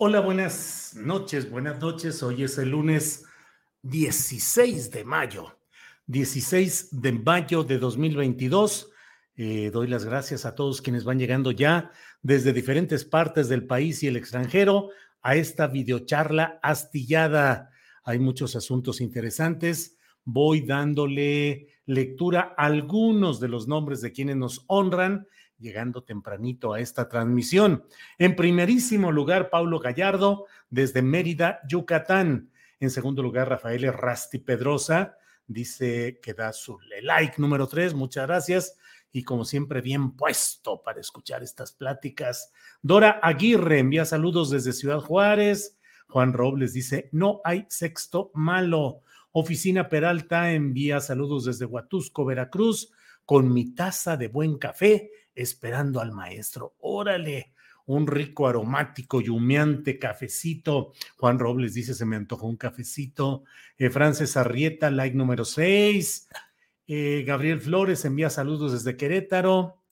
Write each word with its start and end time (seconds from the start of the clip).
Hola, 0.00 0.20
buenas 0.20 0.94
noches, 0.94 1.50
buenas 1.50 1.80
noches. 1.80 2.22
Hoy 2.22 2.44
es 2.44 2.56
el 2.58 2.68
lunes 2.68 3.24
16 3.82 4.92
de 4.92 5.02
mayo, 5.02 5.58
16 6.06 7.00
de 7.02 7.10
mayo 7.10 7.64
de 7.64 7.78
2022. 7.78 8.92
Eh, 9.34 9.72
doy 9.72 9.88
las 9.88 10.04
gracias 10.04 10.46
a 10.46 10.54
todos 10.54 10.82
quienes 10.82 11.02
van 11.02 11.18
llegando 11.18 11.50
ya 11.50 11.90
desde 12.22 12.52
diferentes 12.52 13.04
partes 13.04 13.48
del 13.48 13.66
país 13.66 14.00
y 14.04 14.06
el 14.06 14.16
extranjero 14.16 14.90
a 15.20 15.34
esta 15.34 15.66
videocharla 15.66 16.60
astillada. 16.62 17.72
Hay 18.04 18.20
muchos 18.20 18.54
asuntos 18.54 19.00
interesantes. 19.00 19.96
Voy 20.24 20.60
dándole 20.60 21.70
lectura 21.86 22.54
a 22.56 22.66
algunos 22.66 23.40
de 23.40 23.48
los 23.48 23.66
nombres 23.66 24.00
de 24.00 24.12
quienes 24.12 24.36
nos 24.36 24.64
honran, 24.68 25.26
llegando 25.58 26.02
tempranito 26.04 26.72
a 26.72 26.80
esta 26.80 27.08
transmisión. 27.08 27.84
En 28.18 28.36
primerísimo 28.36 29.12
lugar, 29.12 29.50
Paulo 29.50 29.80
Gallardo, 29.80 30.46
desde 30.70 31.02
Mérida, 31.02 31.60
Yucatán. 31.68 32.50
En 32.80 32.90
segundo 32.90 33.22
lugar, 33.22 33.48
Rafael 33.48 33.92
Rasti 33.92 34.38
Pedrosa 34.38 35.16
dice 35.46 36.20
que 36.22 36.34
da 36.34 36.52
su 36.52 36.78
like 37.02 37.34
número 37.38 37.66
tres. 37.66 37.94
Muchas 37.94 38.26
gracias. 38.26 38.78
Y 39.10 39.24
como 39.24 39.44
siempre, 39.44 39.80
bien 39.80 40.12
puesto 40.16 40.82
para 40.82 41.00
escuchar 41.00 41.42
estas 41.42 41.72
pláticas. 41.72 42.52
Dora 42.82 43.18
Aguirre 43.22 43.78
envía 43.78 44.04
saludos 44.04 44.50
desde 44.50 44.72
Ciudad 44.72 45.00
Juárez. 45.00 45.78
Juan 46.08 46.32
Robles 46.32 46.72
dice, 46.72 47.08
no 47.12 47.40
hay 47.44 47.66
sexto 47.68 48.30
malo. 48.34 49.02
Oficina 49.32 49.88
Peralta 49.88 50.52
envía 50.52 51.00
saludos 51.00 51.44
desde 51.44 51.66
Huatusco, 51.66 52.24
Veracruz, 52.24 52.90
con 53.24 53.52
mi 53.52 53.74
taza 53.74 54.16
de 54.16 54.28
buen 54.28 54.56
café, 54.58 55.10
esperando 55.42 56.00
al 56.00 56.12
maestro. 56.12 56.74
Órale, 56.80 57.52
un 57.86 58.06
rico, 58.06 58.46
aromático 58.46 59.20
y 59.20 59.28
humeante 59.28 59.98
cafecito. 59.98 60.92
Juan 61.16 61.38
Robles 61.38 61.74
dice, 61.74 61.94
se 61.94 62.04
me 62.04 62.16
antojó 62.16 62.46
un 62.46 62.56
cafecito. 62.56 63.44
Eh, 63.78 63.88
Frances 63.88 64.36
Arrieta, 64.36 64.90
like 64.90 65.16
número 65.16 65.44
6. 65.44 66.28
Eh, 66.86 67.24
Gabriel 67.26 67.60
Flores 67.60 68.04
envía 68.04 68.30
saludos 68.30 68.72
desde 68.72 68.96
Querétaro. 68.96 69.82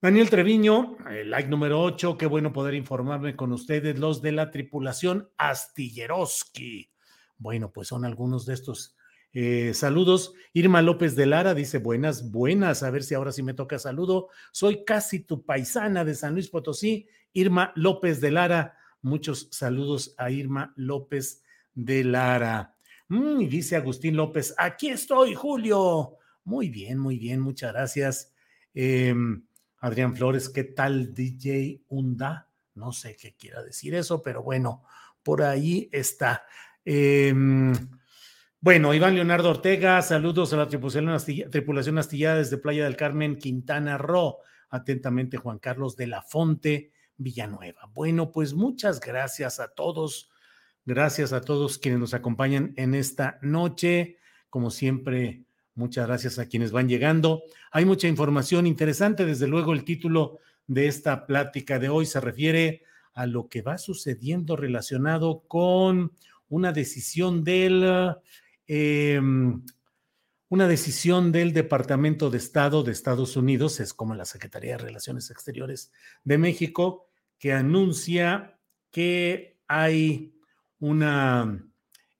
Daniel 0.00 0.30
Treviño, 0.30 0.96
eh, 1.10 1.24
like 1.26 1.50
número 1.50 1.82
8. 1.82 2.16
Qué 2.16 2.24
bueno 2.24 2.52
poder 2.52 2.74
informarme 2.74 3.36
con 3.36 3.52
ustedes, 3.52 3.98
los 3.98 4.22
de 4.22 4.32
la 4.32 4.50
tripulación 4.50 5.28
Astilleroski. 5.36 6.90
Bueno, 7.36 7.72
pues 7.72 7.88
son 7.88 8.06
algunos 8.06 8.46
de 8.46 8.54
estos 8.54 8.96
eh, 9.32 9.72
saludos. 9.74 10.34
Irma 10.52 10.82
López 10.82 11.14
de 11.14 11.26
Lara 11.26 11.54
dice 11.54 11.78
buenas, 11.78 12.30
buenas. 12.30 12.82
A 12.82 12.90
ver 12.90 13.02
si 13.02 13.14
ahora 13.14 13.32
sí 13.32 13.42
me 13.42 13.54
toca 13.54 13.78
saludo. 13.78 14.28
Soy 14.52 14.84
casi 14.84 15.20
tu 15.20 15.44
paisana 15.44 16.04
de 16.04 16.14
San 16.14 16.34
Luis 16.34 16.48
Potosí. 16.48 17.06
Irma 17.32 17.72
López 17.76 18.20
de 18.20 18.30
Lara. 18.32 18.76
Muchos 19.02 19.48
saludos 19.50 20.14
a 20.18 20.30
Irma 20.30 20.72
López 20.76 21.42
de 21.74 22.04
Lara. 22.04 22.74
Mm, 23.08 23.48
dice 23.48 23.76
Agustín 23.76 24.16
López, 24.16 24.54
aquí 24.58 24.88
estoy, 24.88 25.34
Julio. 25.34 26.16
Muy 26.44 26.68
bien, 26.68 26.98
muy 26.98 27.18
bien, 27.18 27.40
muchas 27.40 27.72
gracias. 27.72 28.32
Em, 28.74 29.44
Adrián 29.78 30.14
Flores, 30.14 30.48
¿qué 30.48 30.64
tal 30.64 31.14
DJ 31.14 31.82
Unda? 31.88 32.48
No 32.74 32.92
sé 32.92 33.16
qué 33.16 33.34
quiera 33.34 33.62
decir 33.62 33.94
eso, 33.94 34.22
pero 34.22 34.42
bueno, 34.42 34.84
por 35.22 35.42
ahí 35.42 35.88
está. 35.92 36.44
Eh, 36.84 37.32
bueno, 38.62 38.92
Iván 38.92 39.14
Leonardo 39.14 39.48
Ortega, 39.48 40.02
saludos 40.02 40.52
a 40.52 40.58
la 40.58 40.68
tripulación, 40.68 41.98
astillada 41.98 42.36
desde 42.36 42.58
Playa 42.58 42.84
del 42.84 42.96
Carmen, 42.96 43.36
Quintana 43.36 43.96
Roo. 43.96 44.36
Atentamente, 44.68 45.38
Juan 45.38 45.58
Carlos 45.58 45.96
de 45.96 46.06
la 46.06 46.20
Fonte, 46.20 46.92
Villanueva. 47.16 47.90
Bueno, 47.94 48.32
pues 48.32 48.52
muchas 48.52 49.00
gracias 49.00 49.60
a 49.60 49.68
todos. 49.68 50.30
Gracias 50.84 51.32
a 51.32 51.40
todos 51.40 51.78
quienes 51.78 52.00
nos 52.00 52.12
acompañan 52.12 52.74
en 52.76 52.94
esta 52.94 53.38
noche. 53.40 54.18
Como 54.50 54.70
siempre, 54.70 55.44
muchas 55.74 56.06
gracias 56.06 56.38
a 56.38 56.46
quienes 56.46 56.70
van 56.70 56.86
llegando. 56.86 57.42
Hay 57.72 57.86
mucha 57.86 58.08
información 58.08 58.66
interesante. 58.66 59.24
Desde 59.24 59.46
luego, 59.46 59.72
el 59.72 59.84
título 59.84 60.38
de 60.66 60.86
esta 60.86 61.26
plática 61.26 61.78
de 61.78 61.88
hoy 61.88 62.04
se 62.04 62.20
refiere 62.20 62.82
a 63.14 63.24
lo 63.24 63.48
que 63.48 63.62
va 63.62 63.78
sucediendo 63.78 64.54
relacionado 64.54 65.44
con 65.48 66.12
una 66.48 66.72
decisión 66.72 67.42
del 67.42 68.16
Em, 68.72 69.64
una 70.48 70.68
decisión 70.68 71.32
del 71.32 71.52
Departamento 71.52 72.30
de 72.30 72.38
Estado 72.38 72.84
de 72.84 72.92
Estados 72.92 73.36
Unidos, 73.36 73.80
es 73.80 73.92
como 73.92 74.14
la 74.14 74.24
Secretaría 74.24 74.76
de 74.76 74.84
Relaciones 74.84 75.28
Exteriores 75.32 75.90
de 76.22 76.38
México, 76.38 77.08
que 77.36 77.52
anuncia 77.52 78.60
que 78.92 79.58
hay 79.66 80.36
una 80.78 81.68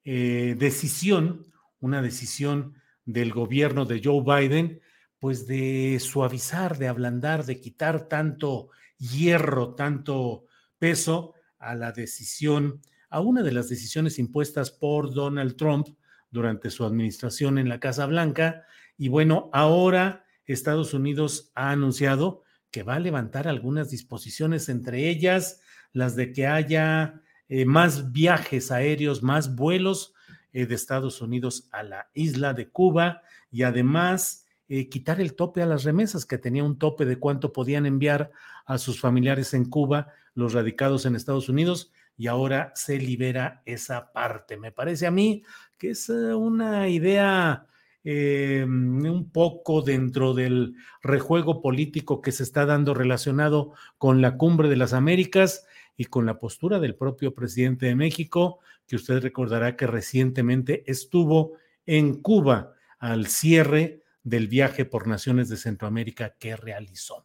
eh, 0.03 0.57
decisión, 0.59 1.47
una 1.79 2.03
decisión 2.03 2.75
del 3.05 3.33
gobierno 3.33 3.85
de 3.85 4.01
Joe 4.03 4.25
Biden, 4.25 4.81
pues 5.21 5.47
de 5.47 6.01
suavizar, 6.01 6.79
de 6.79 6.89
ablandar, 6.89 7.47
de 7.47 7.61
quitar 7.61 8.09
tanto 8.09 8.71
hierro, 8.99 9.77
tanto 9.77 10.47
peso 10.81 11.35
a 11.61 11.77
la 11.77 11.93
decisión, 11.93 12.81
a 13.09 13.21
una 13.21 13.45
de 13.45 13.53
las 13.53 13.69
decisiones 13.69 14.19
impuestas 14.19 14.73
por 14.73 15.15
Donald 15.15 15.55
Trump 15.55 15.87
durante 16.31 16.71
su 16.71 16.85
administración 16.85 17.59
en 17.59 17.69
la 17.69 17.81
Casa 17.81 18.07
Blanca. 18.07 18.65
Y 18.97 19.09
bueno, 19.09 19.51
ahora 19.53 20.25
Estados 20.53 20.95
Unidos 20.95 21.53
ha 21.55 21.71
anunciado 21.71 22.43
que 22.71 22.83
va 22.83 22.95
a 22.95 23.01
levantar 23.01 23.49
algunas 23.49 23.91
disposiciones, 23.91 24.69
entre 24.69 25.09
ellas 25.09 25.61
las 25.93 26.17
de 26.17 26.33
que 26.33 26.47
haya 26.47 27.23
eh, 27.49 27.65
más 27.65 28.13
viajes 28.13 28.71
aéreos, 28.71 29.23
más 29.23 29.57
vuelos 29.57 30.15
eh, 30.53 30.67
de 30.67 30.75
Estados 30.75 31.21
Unidos 31.21 31.69
a 31.73 31.83
la 31.83 32.11
isla 32.15 32.55
de 32.55 32.69
Cuba 32.69 33.23
y 33.51 33.63
además 33.63 34.47
eh, 34.69 34.89
quitar 34.89 35.21
el 35.21 35.35
tope 35.35 35.63
a 35.63 35.67
las 35.67 35.83
remesas, 35.83 36.25
que 36.25 36.39
tenía 36.39 36.63
un 36.63 36.79
tope 36.79 37.05
de 37.05 37.19
cuánto 37.19 37.53
podían 37.53 37.87
enviar 37.87 38.31
a 38.67 38.79
sus 38.79 39.01
familiares 39.01 39.53
en 39.53 39.65
Cuba 39.65 40.13
los 40.35 40.53
radicados 40.53 41.07
en 41.07 41.17
Estados 41.17 41.49
Unidos 41.49 41.93
y 42.17 42.29
ahora 42.29 42.73
se 42.77 42.99
libera 42.99 43.63
esa 43.65 44.13
parte. 44.13 44.57
Me 44.57 44.71
parece 44.71 45.09
a 45.09 45.11
mí 45.11 45.43
que 45.81 45.91
es 45.91 46.11
eh, 46.11 46.35
una 46.35 46.89
idea 46.89 47.67
eh, 48.05 48.63
un 48.65 49.31
poco 49.33 49.81
dentro 49.81 50.35
del 50.35 50.75
rejuego 51.03 51.63
político 51.63 52.21
que 52.21 52.33
se 52.33 52.43
está 52.43 52.67
dando 52.67 52.93
relacionado 52.93 53.73
con 53.97 54.21
la 54.21 54.37
cumbre 54.37 54.69
de 54.69 54.77
las 54.77 54.93
Américas 54.93 55.67
y 55.97 56.05
con 56.05 56.27
la 56.27 56.39
postura 56.39 56.79
del 56.81 56.95
propio 56.95 57.35
presidente 57.35 57.87
de 57.87 57.97
México, 57.97 58.61
que 58.87 58.97
usted 58.97 59.23
recordará 59.23 59.77
que 59.77 59.87
recientemente 59.87 60.85
estuvo 60.87 61.55
en 61.87 62.21
Cuba 62.21 62.75
al 62.99 63.27
cierre 63.27 64.03
del 64.23 64.49
viaje 64.49 64.85
por 64.85 65.09
naciones 65.09 65.49
de 65.49 65.57
Centroamérica 65.57 66.37
que 66.39 66.57
realizó. 66.57 67.25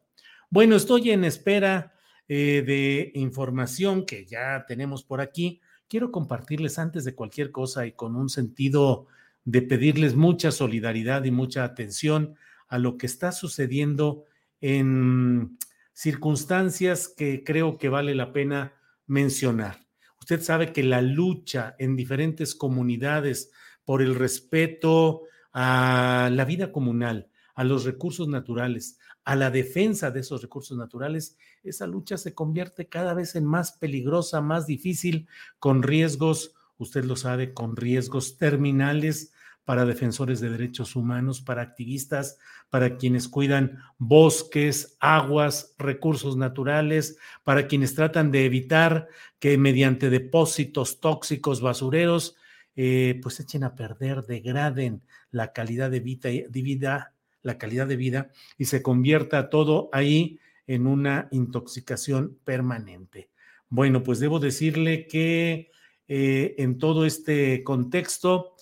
Bueno, 0.50 0.78
estoy 0.78 1.12
en 1.12 1.26
espera 1.26 1.94
eh, 2.30 2.64
de 2.66 3.12
información 3.16 4.06
que 4.06 4.26
ya 4.26 4.66
tenemos 4.66 5.04
por 5.04 5.20
aquí. 5.20 5.60
Quiero 5.88 6.12
compartirles 6.12 6.80
antes 6.80 7.06
de 7.06 7.16
cualquier 7.16 7.52
cosa 7.52 7.86
y 7.86 7.92
con 7.92 8.16
un 8.16 8.30
sentido 8.30 9.08
de 9.44 9.62
pedirles 9.62 10.16
mucha 10.16 10.52
solidaridad 10.52 11.24
y 11.24 11.32
mucha 11.32 11.64
atención 11.64 12.36
a 12.68 12.80
lo 12.80 12.98
que 12.98 13.06
está 13.06 13.32
sucediendo 13.32 14.24
en 14.62 15.58
circunstancias 15.94 17.08
que 17.08 17.44
creo 17.44 17.78
que 17.78 17.90
vale 17.90 18.16
la 18.16 18.34
pena 18.34 18.74
mencionar. 19.06 19.86
Usted 20.20 20.42
sabe 20.42 20.74
que 20.74 20.84
la 20.84 21.02
lucha 21.02 21.76
en 21.78 21.96
diferentes 21.96 22.56
comunidades 22.56 23.52
por 23.86 24.02
el 24.02 24.16
respeto 24.16 25.22
a 25.54 26.30
la 26.34 26.46
vida 26.46 26.72
comunal, 26.72 27.30
a 27.56 27.64
los 27.64 27.86
recursos 27.86 28.28
naturales, 28.28 29.00
a 29.24 29.36
la 29.36 29.50
defensa 29.50 30.12
de 30.12 30.20
esos 30.20 30.42
recursos 30.42 30.78
naturales, 30.78 31.38
esa 31.64 31.88
lucha 31.88 32.18
se 32.18 32.34
convierte 32.34 32.88
cada 32.88 33.14
vez 33.14 33.36
en 33.36 33.46
más 33.46 33.72
peligrosa, 33.72 34.42
más 34.42 34.68
difícil, 34.68 35.28
con 35.58 35.82
riesgos, 35.82 36.54
usted 36.78 37.06
lo 37.06 37.16
sabe, 37.16 37.54
con 37.54 37.76
riesgos 37.76 38.38
terminales 38.38 39.32
para 39.64 39.86
defensores 39.86 40.40
de 40.40 40.52
derechos 40.52 40.96
humanos, 40.96 41.42
para 41.42 41.64
activistas, 41.64 42.38
para 42.70 42.98
quienes 42.98 43.28
cuidan 43.28 43.80
bosques, 43.98 44.96
aguas, 45.00 45.74
recursos 45.80 46.38
naturales, 46.38 47.18
para 47.44 47.68
quienes 47.68 47.96
tratan 47.96 48.32
de 48.32 48.46
evitar 48.46 49.08
que 49.40 49.58
mediante 49.58 50.12
depósitos 50.12 51.00
tóxicos, 51.00 51.62
basureros, 51.62 52.36
eh, 52.76 53.20
pues 53.24 53.40
echen 53.40 53.64
a 53.64 53.76
perder, 53.76 54.24
degraden 54.24 55.02
la 55.32 55.52
calidad 55.52 55.90
de 55.90 56.00
vida, 56.02 56.30
de 56.30 56.62
vida, 56.62 57.15
la 57.46 57.60
calidad 57.60 57.88
de 57.88 57.96
vida 57.96 58.32
y 58.58 58.66
se 58.66 58.82
convierta 58.82 59.50
todo 59.50 59.90
ahí 59.94 60.40
en 60.66 60.88
una 60.88 61.28
intoxicación 61.32 62.40
permanente. 62.44 63.30
Bueno, 63.70 64.02
pues 64.02 64.20
debo 64.20 64.40
decirle 64.40 65.06
que 65.08 65.70
eh, 66.08 66.56
en 66.58 66.80
todo 66.80 67.06
este 67.06 67.64
contexto, 67.64 68.56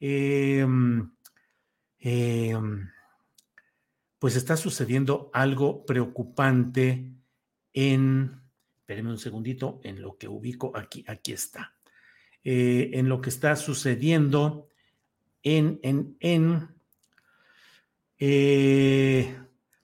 em, 0.00 1.10
em, 1.98 2.88
pues 4.18 4.36
está 4.36 4.56
sucediendo 4.56 5.30
algo 5.34 5.84
preocupante 5.84 7.12
en, 7.74 8.40
espérenme 8.78 9.10
un 9.10 9.18
segundito, 9.18 9.80
en 9.84 10.00
lo 10.00 10.16
que 10.16 10.28
ubico 10.28 10.72
aquí, 10.74 11.04
aquí 11.06 11.32
está, 11.32 11.74
eh, 12.42 12.90
en 12.94 13.08
lo 13.10 13.20
que 13.20 13.28
está 13.28 13.54
sucediendo 13.54 14.68
en, 15.42 15.78
en, 15.82 16.16
en, 16.20 16.68
eh, 18.20 19.36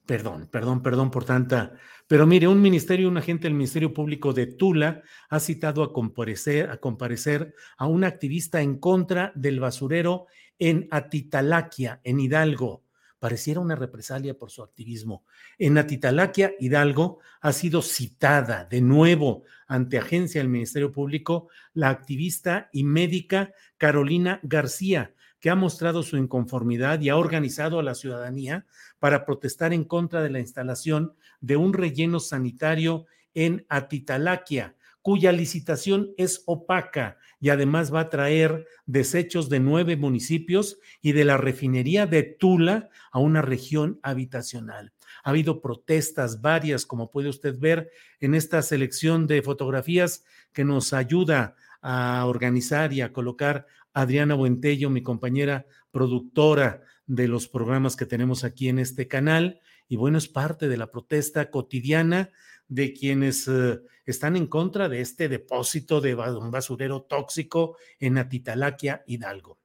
perdón, 0.07 0.49
perdón, 0.51 0.83
perdón 0.83 1.11
por 1.11 1.25
tanta, 1.25 1.73
pero 2.07 2.25
mire, 2.27 2.47
un 2.47 2.63
ministerio, 2.63 3.09
un 3.09 3.17
agente 3.17 3.45
del 3.45 3.55
Ministerio 3.55 3.93
Público 3.93 4.33
de 4.33 4.47
Tula 4.47 5.03
ha 5.29 5.41
citado 5.41 5.83
a 5.83 5.93
comparecer, 5.93 6.71
a 6.71 6.77
comparecer 6.77 7.55
a 7.77 7.87
un 7.87 8.05
activista 8.05 8.61
en 8.61 8.79
contra 8.79 9.33
del 9.35 9.59
basurero 9.59 10.27
en 10.59 10.87
Atitalaquia, 10.93 12.01
en 12.05 12.21
Hidalgo. 12.21 12.85
Pareciera 13.19 13.59
una 13.59 13.75
represalia 13.75 14.39
por 14.39 14.53
su 14.53 14.63
activismo. 14.63 15.25
En 15.59 15.79
Atitalaquia, 15.79 16.53
Hidalgo, 16.61 17.19
ha 17.41 17.53
sido 17.53 17.83
citada 17.83 18.67
de 18.67 18.83
nuevo 18.83 19.43
ante 19.67 19.99
agencia 19.99 20.41
del 20.41 20.51
Ministerio 20.51 20.93
Público 20.93 21.49
la 21.75 21.89
activista 21.89 22.69
y 22.73 22.85
médica 22.85 23.53
Carolina 23.79 24.39
García, 24.45 25.13
que 25.41 25.51
ha 25.51 25.55
mostrado 25.55 26.03
su 26.03 26.17
inconformidad 26.17 27.01
y 27.01 27.09
ha 27.09 27.17
organizado 27.17 27.79
a 27.79 27.83
la 27.83 27.95
ciudadanía 27.95 28.67
para 28.99 29.25
protestar 29.25 29.73
en 29.73 29.85
contra 29.85 30.23
de 30.23 30.31
la 30.31 30.41
instalación 30.41 31.15
de 31.41 31.57
un 31.57 31.73
relleno 31.73 32.21
sanitario 32.21 33.07
en 33.35 33.67
Atitalaquia, 33.69 34.75
cuya 35.03 35.31
licitación 35.31 36.11
es 36.17 36.43
opaca 36.47 37.19
y 37.39 37.51
además 37.51 37.95
va 37.95 38.01
a 38.01 38.09
traer 38.09 38.67
desechos 38.87 39.49
de 39.49 39.61
nueve 39.61 39.97
municipios 39.97 40.79
y 41.01 41.13
de 41.13 41.25
la 41.25 41.37
refinería 41.37 42.07
de 42.07 42.23
Tula 42.23 42.89
a 43.13 43.21
una 43.21 43.43
región 43.43 44.01
habitacional. 44.03 44.93
Ha 45.23 45.31
habido 45.31 45.61
protestas 45.61 46.41
varias, 46.41 46.87
como 46.87 47.11
puede 47.11 47.29
usted 47.29 47.59
ver 47.59 47.91
en 48.21 48.35
esta 48.35 48.63
selección 48.63 49.27
de 49.27 49.43
fotografías 49.43 50.25
que 50.53 50.65
nos 50.65 50.93
ayuda 50.93 51.55
a 51.83 52.25
organizar 52.27 52.93
y 52.93 53.01
a 53.01 53.13
colocar 53.13 53.67
Adriana 53.97 54.35
Buentello, 54.35 54.91
mi 54.91 55.03
compañera 55.03 55.65
productora 55.91 56.83
de 57.07 57.29
los 57.29 57.49
programas 57.49 57.97
que 57.97 58.05
tenemos 58.05 58.45
aquí 58.45 58.69
en 58.69 58.79
este 58.79 59.09
canal. 59.09 59.63
Y 59.89 59.97
bueno, 59.97 60.19
es 60.19 60.29
parte 60.29 60.69
de 60.69 60.77
la 60.77 60.91
protesta 60.91 61.51
cotidiana 61.51 62.31
de 62.69 62.93
quienes 62.93 63.49
eh, 63.49 63.81
están 64.05 64.37
en 64.37 64.49
contra 64.49 64.91
de 64.91 65.01
este 65.01 65.31
depósito 65.31 66.03
de 66.03 66.15
un 66.15 66.51
basurero 66.51 67.05
tóxico 67.05 67.79
en 67.99 68.19
Atitalaquia, 68.19 69.03
Hidalgo. 69.07 69.59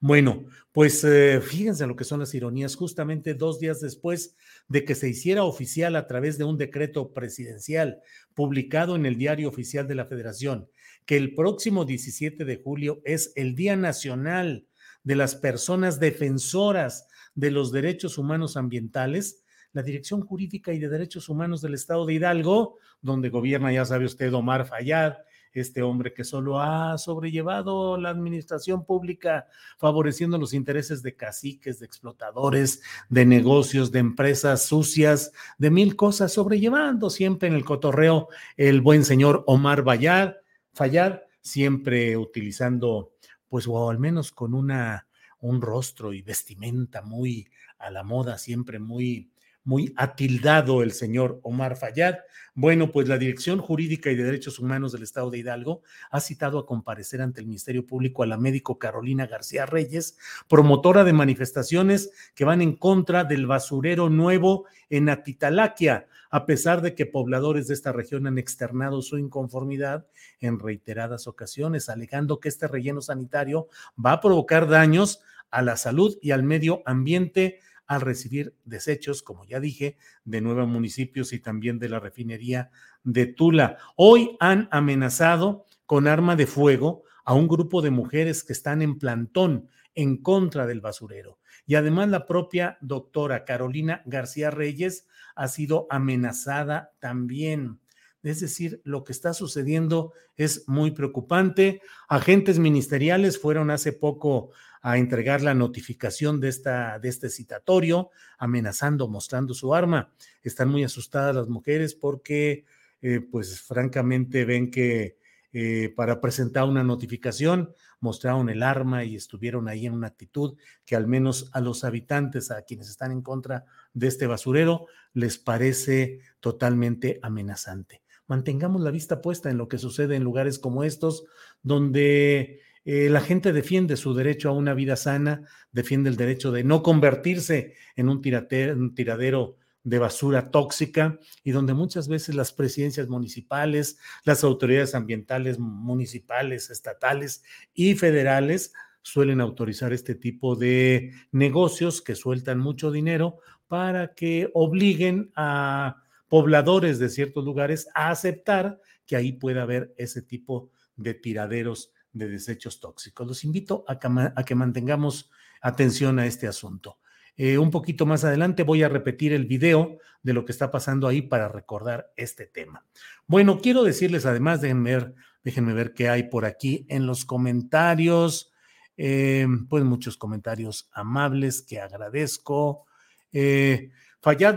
Bueno, 0.00 0.46
pues 0.72 1.04
eh, 1.04 1.42
fíjense 1.42 1.86
lo 1.86 1.96
que 1.96 2.04
son 2.04 2.20
las 2.20 2.34
ironías. 2.34 2.74
Justamente 2.74 3.34
dos 3.34 3.60
días 3.60 3.82
después 3.82 4.34
de 4.66 4.82
que 4.86 4.94
se 4.94 5.10
hiciera 5.10 5.44
oficial 5.44 5.96
a 5.96 6.06
través 6.06 6.38
de 6.38 6.44
un 6.44 6.56
decreto 6.56 7.12
presidencial 7.12 8.00
publicado 8.32 8.96
en 8.96 9.04
el 9.04 9.18
Diario 9.18 9.50
Oficial 9.50 9.86
de 9.86 9.94
la 9.94 10.06
Federación 10.06 10.70
que 11.06 11.16
el 11.16 11.34
próximo 11.34 11.84
17 11.84 12.44
de 12.44 12.56
julio 12.56 13.00
es 13.04 13.32
el 13.36 13.54
Día 13.54 13.76
Nacional 13.76 14.66
de 15.02 15.16
las 15.16 15.34
Personas 15.34 16.00
Defensoras 16.00 17.08
de 17.34 17.50
los 17.50 17.72
Derechos 17.72 18.16
Humanos 18.18 18.56
Ambientales, 18.56 19.44
la 19.72 19.82
Dirección 19.82 20.22
Jurídica 20.22 20.72
y 20.72 20.78
de 20.78 20.88
Derechos 20.88 21.28
Humanos 21.28 21.60
del 21.60 21.74
Estado 21.74 22.06
de 22.06 22.14
Hidalgo, 22.14 22.78
donde 23.02 23.28
gobierna, 23.28 23.72
ya 23.72 23.84
sabe 23.84 24.06
usted, 24.06 24.32
Omar 24.32 24.66
Fayad, 24.66 25.14
este 25.52 25.82
hombre 25.82 26.12
que 26.12 26.24
solo 26.24 26.60
ha 26.60 26.98
sobrellevado 26.98 27.96
la 27.96 28.10
administración 28.10 28.84
pública 28.84 29.46
favoreciendo 29.78 30.36
los 30.38 30.52
intereses 30.52 31.02
de 31.02 31.14
caciques, 31.14 31.78
de 31.78 31.86
explotadores, 31.86 32.82
de 33.08 33.24
negocios, 33.24 33.92
de 33.92 34.00
empresas 34.00 34.66
sucias, 34.66 35.32
de 35.58 35.70
mil 35.70 35.96
cosas, 35.96 36.32
sobrellevando 36.32 37.08
siempre 37.10 37.48
en 37.48 37.54
el 37.54 37.64
cotorreo 37.64 38.28
el 38.56 38.80
buen 38.80 39.04
señor 39.04 39.44
Omar 39.46 39.84
Fayad, 39.84 40.34
fallar, 40.74 41.26
siempre 41.40 42.16
utilizando, 42.16 43.12
pues, 43.48 43.66
o 43.66 43.90
al 43.90 43.98
menos 43.98 44.32
con 44.32 44.54
una, 44.54 45.08
un 45.40 45.60
rostro 45.60 46.12
y 46.12 46.22
vestimenta 46.22 47.02
muy 47.02 47.48
a 47.78 47.90
la 47.90 48.02
moda, 48.02 48.38
siempre 48.38 48.78
muy, 48.78 49.30
muy 49.64 49.92
atildado 49.96 50.82
el 50.82 50.92
señor 50.92 51.40
Omar 51.42 51.76
Fayad. 51.76 52.16
Bueno, 52.54 52.92
pues 52.92 53.08
la 53.08 53.18
Dirección 53.18 53.58
Jurídica 53.58 54.10
y 54.10 54.14
de 54.14 54.22
Derechos 54.22 54.60
Humanos 54.60 54.92
del 54.92 55.02
Estado 55.02 55.30
de 55.30 55.38
Hidalgo 55.38 55.82
ha 56.10 56.20
citado 56.20 56.58
a 56.58 56.66
comparecer 56.66 57.20
ante 57.20 57.40
el 57.40 57.46
Ministerio 57.46 57.84
Público 57.84 58.22
a 58.22 58.26
la 58.26 58.36
médico 58.36 58.78
Carolina 58.78 59.26
García 59.26 59.66
Reyes, 59.66 60.16
promotora 60.48 61.02
de 61.02 61.12
manifestaciones 61.12 62.12
que 62.34 62.44
van 62.44 62.62
en 62.62 62.76
contra 62.76 63.24
del 63.24 63.46
basurero 63.46 64.08
nuevo 64.08 64.66
en 64.88 65.08
Atitalaquia, 65.08 66.06
a 66.30 66.46
pesar 66.46 66.80
de 66.80 66.94
que 66.94 67.06
pobladores 67.06 67.66
de 67.66 67.74
esta 67.74 67.92
región 67.92 68.26
han 68.26 68.38
externado 68.38 69.02
su 69.02 69.18
inconformidad 69.18 70.06
en 70.40 70.60
reiteradas 70.60 71.26
ocasiones, 71.26 71.88
alegando 71.88 72.38
que 72.38 72.48
este 72.48 72.68
relleno 72.68 73.00
sanitario 73.00 73.68
va 74.04 74.12
a 74.12 74.20
provocar 74.20 74.68
daños 74.68 75.22
a 75.50 75.62
la 75.62 75.76
salud 75.76 76.18
y 76.20 76.32
al 76.32 76.42
medio 76.42 76.82
ambiente 76.86 77.60
al 77.86 78.00
recibir 78.00 78.56
desechos, 78.64 79.22
como 79.22 79.44
ya 79.44 79.60
dije, 79.60 79.96
de 80.24 80.40
nueve 80.40 80.66
municipios 80.66 81.32
y 81.32 81.38
también 81.38 81.78
de 81.78 81.88
la 81.88 82.00
refinería 82.00 82.70
de 83.02 83.26
Tula. 83.26 83.78
Hoy 83.96 84.36
han 84.40 84.68
amenazado 84.70 85.66
con 85.86 86.06
arma 86.06 86.36
de 86.36 86.46
fuego 86.46 87.04
a 87.24 87.34
un 87.34 87.48
grupo 87.48 87.82
de 87.82 87.90
mujeres 87.90 88.44
que 88.44 88.52
están 88.52 88.82
en 88.82 88.98
plantón 88.98 89.68
en 89.94 90.16
contra 90.16 90.66
del 90.66 90.80
basurero. 90.80 91.38
Y 91.66 91.76
además 91.76 92.08
la 92.08 92.26
propia 92.26 92.78
doctora 92.80 93.44
Carolina 93.44 94.02
García 94.06 94.50
Reyes 94.50 95.06
ha 95.34 95.48
sido 95.48 95.86
amenazada 95.90 96.92
también. 97.00 97.80
Es 98.22 98.40
decir, 98.40 98.80
lo 98.84 99.04
que 99.04 99.12
está 99.12 99.34
sucediendo 99.34 100.12
es 100.36 100.66
muy 100.66 100.90
preocupante. 100.92 101.82
Agentes 102.08 102.58
ministeriales 102.58 103.38
fueron 103.38 103.70
hace 103.70 103.92
poco 103.92 104.50
a 104.84 104.98
entregar 104.98 105.40
la 105.40 105.54
notificación 105.54 106.40
de, 106.40 106.50
esta, 106.50 106.98
de 106.98 107.08
este 107.08 107.30
citatorio, 107.30 108.10
amenazando, 108.36 109.08
mostrando 109.08 109.54
su 109.54 109.74
arma. 109.74 110.12
Están 110.42 110.68
muy 110.68 110.84
asustadas 110.84 111.34
las 111.34 111.48
mujeres 111.48 111.94
porque, 111.94 112.66
eh, 113.00 113.20
pues 113.20 113.62
francamente, 113.62 114.44
ven 114.44 114.70
que 114.70 115.16
eh, 115.54 115.90
para 115.96 116.20
presentar 116.20 116.64
una 116.64 116.84
notificación 116.84 117.72
mostraron 118.00 118.50
el 118.50 118.62
arma 118.62 119.04
y 119.04 119.16
estuvieron 119.16 119.68
ahí 119.68 119.86
en 119.86 119.94
una 119.94 120.08
actitud 120.08 120.58
que 120.84 120.96
al 120.96 121.06
menos 121.06 121.48
a 121.54 121.62
los 121.62 121.82
habitantes, 121.82 122.50
a 122.50 122.60
quienes 122.60 122.90
están 122.90 123.10
en 123.10 123.22
contra 123.22 123.64
de 123.94 124.08
este 124.08 124.26
basurero, 124.26 124.86
les 125.14 125.38
parece 125.38 126.20
totalmente 126.40 127.20
amenazante 127.22 128.02
mantengamos 128.26 128.80
la 128.80 128.90
vista 128.90 129.20
puesta 129.20 129.50
en 129.50 129.58
lo 129.58 129.68
que 129.68 129.76
sucede 129.76 130.16
en 130.16 130.24
lugares 130.24 130.58
como 130.58 130.82
estos, 130.82 131.24
donde 131.62 132.63
eh, 132.84 133.08
la 133.08 133.20
gente 133.20 133.52
defiende 133.52 133.96
su 133.96 134.14
derecho 134.14 134.50
a 134.50 134.52
una 134.52 134.74
vida 134.74 134.96
sana, 134.96 135.42
defiende 135.72 136.10
el 136.10 136.16
derecho 136.16 136.52
de 136.52 136.64
no 136.64 136.82
convertirse 136.82 137.74
en 137.96 138.10
un, 138.10 138.20
tiradero 138.20 139.56
de 139.82 139.98
basura 139.98 140.50
tóxica 140.50 141.18
y 141.42 141.52
donde 141.52 141.72
muchas 141.72 142.08
veces 142.08 142.34
las 142.34 142.52
presidencias 142.52 143.08
municipales, 143.08 143.98
las 144.24 144.44
autoridades 144.44 144.94
ambientales 144.94 145.58
municipales, 145.58 146.70
estatales 146.70 147.42
y 147.72 147.94
federales 147.94 148.72
suelen 149.00 149.40
autorizar 149.40 149.92
este 149.92 150.14
tipo 150.14 150.54
de 150.54 151.12
negocios 151.32 152.02
que 152.02 152.14
sueltan 152.14 152.58
mucho 152.58 152.90
dinero 152.90 153.38
para 153.66 154.14
que 154.14 154.50
obliguen 154.52 155.30
a 155.36 156.02
pobladores 156.28 156.98
de 156.98 157.08
ciertos 157.08 157.44
lugares 157.44 157.88
a 157.94 158.10
aceptar 158.10 158.78
que 159.06 159.16
ahí 159.16 159.32
pueda 159.32 159.62
haber 159.62 159.94
ese 159.96 160.20
tipo 160.20 160.70
de 160.96 161.14
tiraderos 161.14 161.93
de 162.14 162.28
desechos 162.28 162.80
tóxicos. 162.80 163.26
Los 163.26 163.44
invito 163.44 163.84
a 163.86 163.98
que, 164.44 164.54
mantengamos 164.54 165.30
atención 165.60 166.18
a 166.18 166.26
este 166.26 166.46
asunto. 166.46 166.98
Eh, 167.36 167.58
un 167.58 167.70
poquito 167.70 168.06
más 168.06 168.24
adelante 168.24 168.62
voy 168.62 168.84
a 168.84 168.88
repetir 168.88 169.32
el 169.32 169.44
video 169.44 169.98
de 170.22 170.32
lo 170.32 170.44
que 170.44 170.52
está 170.52 170.70
pasando 170.70 171.08
ahí 171.08 171.20
para 171.20 171.48
recordar 171.48 172.12
este 172.16 172.46
tema. 172.46 172.86
Bueno, 173.26 173.58
quiero 173.60 173.82
decirles 173.82 174.24
además, 174.24 174.60
déjenme 174.60 174.92
ver, 174.92 175.14
déjenme 175.42 175.74
ver 175.74 175.92
qué 175.92 176.08
hay 176.08 176.24
por 176.24 176.46
aquí 176.46 176.86
en 176.88 177.06
los 177.06 177.24
comentarios. 177.24 178.52
Eh, 178.96 179.46
pues 179.68 179.82
muchos 179.82 180.16
comentarios 180.16 180.88
amables 180.92 181.60
que 181.62 181.80
agradezco. 181.80 182.86
Eh, 183.32 183.90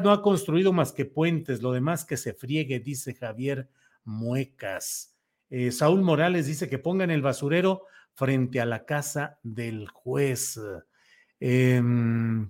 no 0.04 0.12
ha 0.12 0.22
construido 0.22 0.72
más 0.72 0.94
que 0.94 1.06
puentes, 1.06 1.62
lo 1.62 1.74
demás 1.74 2.06
que 2.06 2.16
se 2.16 2.34
friegue, 2.34 2.80
dice 2.80 3.16
Javier 3.16 3.70
Muecas. 4.06 5.17
Eh, 5.50 5.72
Saúl 5.72 6.02
Morales 6.02 6.46
dice 6.46 6.70
que 6.70 6.80
pongan 6.80 7.10
el 7.12 7.22
basurero 7.22 7.84
frente 8.14 8.60
a 8.60 8.66
la 8.66 8.86
casa 8.86 9.40
del 9.44 9.88
juez. 9.88 10.60
Em, 11.40 12.44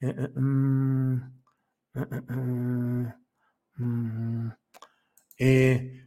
eh, 0.00 0.14
eh, 0.16 0.28
mm, 0.34 1.20
mm, 3.76 4.52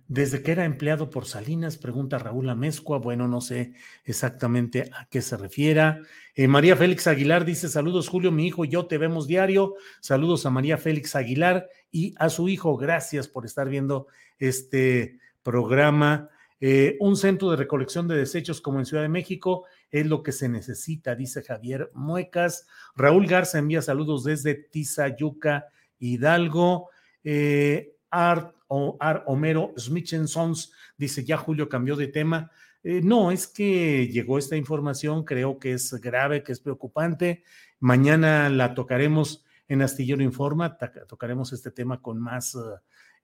desde 0.08 0.42
que 0.42 0.52
era 0.52 0.66
empleado 0.66 1.12
por 1.12 1.28
Salinas, 1.28 1.78
pregunta 1.78 2.18
Raúl 2.18 2.50
Amezcua. 2.50 2.98
Bueno, 2.98 3.28
no 3.28 3.42
sé 3.42 3.74
exactamente 4.04 4.90
a 4.92 5.06
qué 5.06 5.22
se 5.22 5.38
refiera. 5.38 6.02
María 6.48 6.76
Félix 6.76 7.06
Aguilar 7.06 7.46
dice: 7.46 7.70
Saludos, 7.70 8.10
Julio, 8.10 8.32
mi 8.32 8.48
hijo 8.48 8.66
y 8.66 8.70
yo 8.70 8.88
te 8.88 8.98
vemos 8.98 9.28
diario. 9.28 9.76
Saludos 10.02 10.48
a 10.48 10.50
María 10.50 10.80
Félix 10.80 11.16
Aguilar 11.16 11.70
y 11.92 12.16
a 12.18 12.30
su 12.30 12.50
hijo. 12.50 12.76
Gracias 12.76 13.28
por 13.28 13.46
estar 13.46 13.70
viendo 13.70 14.08
este 14.40 15.20
programa. 15.44 16.30
Eh, 16.62 16.98
un 17.00 17.16
centro 17.16 17.52
de 17.52 17.56
recolección 17.58 18.08
de 18.08 18.18
desechos 18.18 18.60
como 18.60 18.80
en 18.80 18.86
Ciudad 18.86 19.04
de 19.04 19.10
México 19.10 19.66
es 19.90 20.06
lo 20.06 20.24
que 20.24 20.34
se 20.34 20.50
necesita, 20.50 21.16
dice 21.16 21.42
Javier 21.42 21.90
Muecas. 21.94 22.68
Raúl 22.96 23.28
Garza 23.28 23.60
envía 23.60 23.82
saludos 23.82 24.26
desde 24.26 24.56
Tizayuca, 24.56 25.68
Hidalgo. 26.00 26.90
Eh, 27.24 27.96
Art, 28.12 28.56
o, 28.68 28.98
Art 29.00 29.24
Homero 29.28 29.74
Sons 29.78 30.74
dice, 30.98 31.24
ya 31.24 31.38
Julio 31.38 31.70
cambió 31.70 31.96
de 31.96 32.08
tema. 32.08 32.52
Eh, 32.84 33.02
no, 33.04 33.32
es 33.32 33.48
que 33.48 34.08
llegó 34.08 34.38
esta 34.38 34.58
información, 34.58 35.24
creo 35.24 35.60
que 35.60 35.74
es 35.74 35.94
grave, 35.94 36.44
que 36.44 36.52
es 36.52 36.60
preocupante. 36.60 37.44
Mañana 37.80 38.50
la 38.50 38.74
tocaremos 38.74 39.46
en 39.68 39.82
Astillero 39.82 40.24
Informa, 40.24 40.78
tocaremos 41.08 41.54
este 41.54 41.72
tema 41.72 42.02
con 42.02 42.20
más 42.20 42.58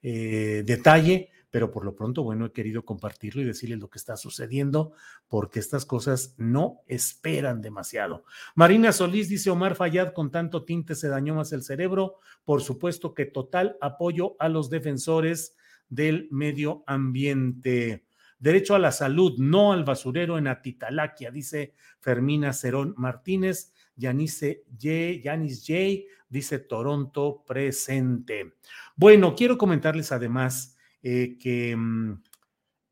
detalle 0.01 1.31
pero 1.55 1.71
por 1.71 1.85
lo 1.85 1.95
pronto, 1.95 2.21
bueno, 2.21 2.47
he 2.47 2.51
querido 2.51 2.83
compartirlo 2.83 3.41
y 3.41 3.45
decirles 3.45 3.79
lo 3.79 3.89
que 3.89 3.97
está 3.97 4.17
sucediendo, 4.17 4.91
porque 5.29 5.61
estas 5.61 5.85
cosas 5.85 6.35
no 6.37 6.81
esperan 6.85 7.61
demasiado. 7.61 8.25
Marina 8.55 8.91
Solís 8.91 9.29
dice, 9.29 9.51
Omar 9.51 9.75
Fayad, 9.75 10.11
con 10.11 10.31
tanto 10.31 10.65
tinte 10.65 10.95
se 10.95 11.07
dañó 11.07 11.33
más 11.33 11.53
el 11.53 11.63
cerebro. 11.63 12.19
Por 12.43 12.61
supuesto 12.61 13.13
que 13.13 13.25
total 13.25 13.77
apoyo 13.79 14.35
a 14.37 14.49
los 14.49 14.69
defensores 14.69 15.55
del 15.87 16.27
medio 16.29 16.83
ambiente. 16.87 18.05
Derecho 18.37 18.75
a 18.75 18.79
la 18.79 18.91
salud, 18.91 19.37
no 19.37 19.71
al 19.71 19.85
basurero 19.85 20.37
en 20.37 20.47
Atitalaquia, 20.47 21.31
dice 21.31 21.73
Fermina 22.01 22.51
Cerón 22.51 22.95
Martínez. 22.97 23.71
Yanice 23.95 24.65
J, 24.73 25.23
Yanis 25.23 25.63
J 25.65 26.03
dice 26.27 26.59
Toronto 26.59 27.45
presente. 27.47 28.55
Bueno, 28.97 29.35
quiero 29.35 29.57
comentarles 29.57 30.11
además 30.11 30.74
eh, 31.07 31.37
que 31.37 31.75
mm, 31.75 32.23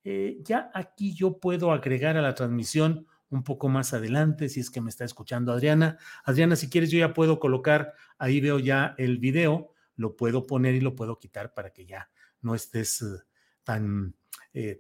eh, 0.03 0.38
ya 0.43 0.70
aquí 0.75 1.15
yo 1.15 1.39
puedo 1.39 1.72
agregar 1.72 2.15
a 2.15 2.22
la 2.22 2.36
transmisión 2.36 3.08
un 3.32 3.43
poco 3.43 3.70
más 3.70 3.91
adelante, 3.96 4.50
si 4.50 4.60
es 4.60 4.70
que 4.70 4.82
me 4.82 4.91
está 4.91 5.03
escuchando 5.03 5.51
Adriana. 5.51 5.98
Adriana, 6.24 6.55
si 6.55 6.70
quieres, 6.70 6.91
yo 6.91 7.00
ya 7.00 7.15
puedo 7.15 7.39
colocar, 7.39 7.93
ahí 8.20 8.39
veo 8.39 8.60
ya 8.60 8.93
el 9.00 9.17
video, 9.17 9.74
lo 9.96 10.15
puedo 10.15 10.46
poner 10.46 10.75
y 10.75 10.79
lo 10.79 10.93
puedo 10.93 11.17
quitar 11.17 11.55
para 11.55 11.72
que 11.72 11.88
ya 11.88 12.12
no 12.41 12.53
estés 12.53 13.01
eh, 13.01 13.24
tan 13.63 14.13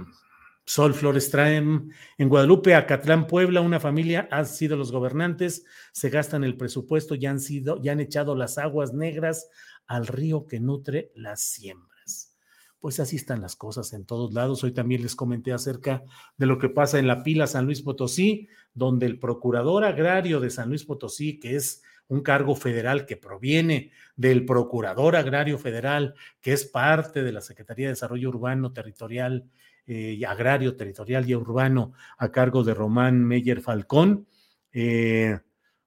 Sol 0.71 0.93
Flores 0.93 1.29
traen 1.29 1.91
en 2.17 2.29
Guadalupe, 2.29 2.75
Acatlán, 2.75 3.27
Puebla, 3.27 3.59
una 3.59 3.81
familia 3.81 4.29
han 4.31 4.45
sido 4.45 4.77
los 4.77 4.93
gobernantes, 4.93 5.65
se 5.91 6.09
gastan 6.09 6.45
el 6.45 6.55
presupuesto, 6.55 7.13
ya 7.15 7.29
han 7.29 7.41
sido, 7.41 7.81
ya 7.81 7.91
han 7.91 7.99
echado 7.99 8.35
las 8.35 8.57
aguas 8.57 8.93
negras 8.93 9.49
al 9.85 10.07
río 10.07 10.47
que 10.47 10.61
nutre 10.61 11.11
las 11.13 11.41
siembras. 11.41 12.37
Pues 12.79 13.01
así 13.01 13.17
están 13.17 13.41
las 13.41 13.57
cosas 13.57 13.91
en 13.91 14.05
todos 14.05 14.33
lados. 14.33 14.63
Hoy 14.63 14.71
también 14.71 15.01
les 15.01 15.13
comenté 15.13 15.51
acerca 15.51 16.05
de 16.37 16.45
lo 16.45 16.57
que 16.57 16.69
pasa 16.69 16.99
en 16.99 17.07
la 17.07 17.21
pila 17.21 17.47
San 17.47 17.65
Luis 17.65 17.81
Potosí, 17.81 18.47
donde 18.73 19.07
el 19.07 19.19
procurador 19.19 19.83
agrario 19.83 20.39
de 20.39 20.51
San 20.51 20.69
Luis 20.69 20.85
Potosí, 20.85 21.37
que 21.37 21.57
es 21.57 21.83
un 22.07 22.21
cargo 22.21 22.55
federal 22.55 23.05
que 23.05 23.17
proviene 23.17 23.91
del 24.15 24.45
Procurador 24.45 25.17
Agrario 25.17 25.57
Federal, 25.57 26.13
que 26.39 26.51
es 26.53 26.65
parte 26.65 27.23
de 27.23 27.31
la 27.31 27.41
Secretaría 27.41 27.87
de 27.87 27.93
Desarrollo 27.93 28.29
Urbano 28.29 28.73
Territorial 28.73 29.49
eh, 29.93 30.25
agrario, 30.25 30.77
territorial 30.77 31.29
y 31.29 31.35
urbano 31.35 31.91
a 32.17 32.31
cargo 32.31 32.63
de 32.63 32.73
Román 32.73 33.25
Meyer 33.25 33.59
Falcón, 33.59 34.25
eh, 34.71 35.37